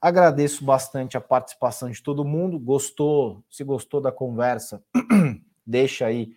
[0.00, 2.58] Agradeço bastante a participação de todo mundo.
[2.58, 3.42] Gostou?
[3.50, 4.80] Se gostou da conversa,
[5.66, 6.34] deixa aí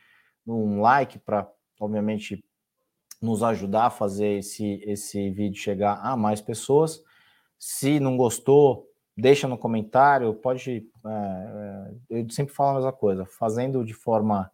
[0.47, 1.47] um like para,
[1.79, 2.43] obviamente,
[3.21, 7.03] nos ajudar a fazer esse, esse vídeo chegar a mais pessoas.
[7.59, 10.33] Se não gostou, deixa no comentário.
[10.33, 10.87] Pode.
[11.05, 14.49] É, é eu sempre falo a mesma coisa, fazendo de forma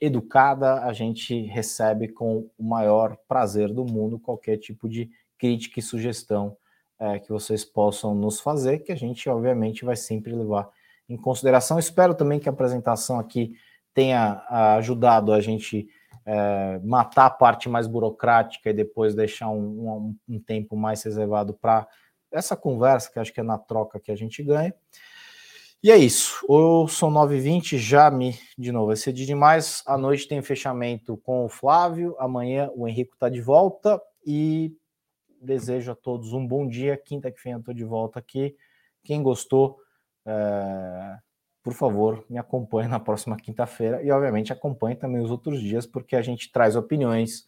[0.00, 5.82] educada, a gente recebe com o maior prazer do mundo qualquer tipo de crítica e
[5.82, 6.56] sugestão
[6.98, 10.68] é, que vocês possam nos fazer, que a gente, obviamente, vai sempre levar
[11.08, 11.78] em consideração.
[11.78, 13.54] Espero também que a apresentação aqui
[13.94, 14.44] tenha
[14.76, 15.88] ajudado a gente
[16.24, 21.54] é, matar a parte mais burocrática e depois deixar um, um, um tempo mais reservado
[21.54, 21.86] para
[22.30, 24.74] essa conversa, que acho que é na troca que a gente ganha.
[25.80, 26.44] E é isso.
[26.48, 29.82] Ou são 9h20, já me, de novo, vai ser de demais.
[29.86, 32.16] À noite tem fechamento com o Flávio.
[32.18, 34.00] Amanhã o Henrico está de volta.
[34.26, 34.76] E
[35.40, 36.96] desejo a todos um bom dia.
[36.96, 38.56] Quinta que vem eu estou de volta aqui.
[39.04, 39.78] Quem gostou,
[40.26, 41.16] é...
[41.62, 44.02] por favor, me acompanhe na próxima quinta-feira.
[44.02, 47.44] E, obviamente, acompanhe também os outros dias, porque a gente traz opiniões,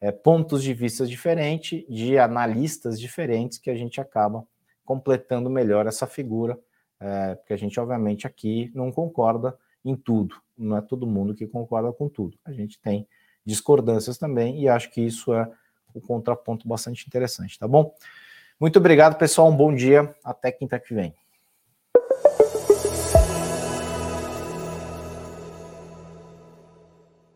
[0.00, 4.46] é, pontos de vista diferentes, de analistas diferentes, que a gente acaba
[4.84, 6.56] completando melhor essa figura
[7.04, 11.46] é, porque a gente, obviamente, aqui não concorda em tudo, não é todo mundo que
[11.46, 12.38] concorda com tudo.
[12.42, 13.06] A gente tem
[13.44, 15.46] discordâncias também e acho que isso é
[15.94, 17.94] um contraponto bastante interessante, tá bom?
[18.58, 19.50] Muito obrigado, pessoal.
[19.50, 20.14] Um bom dia.
[20.24, 21.14] Até quinta que vem.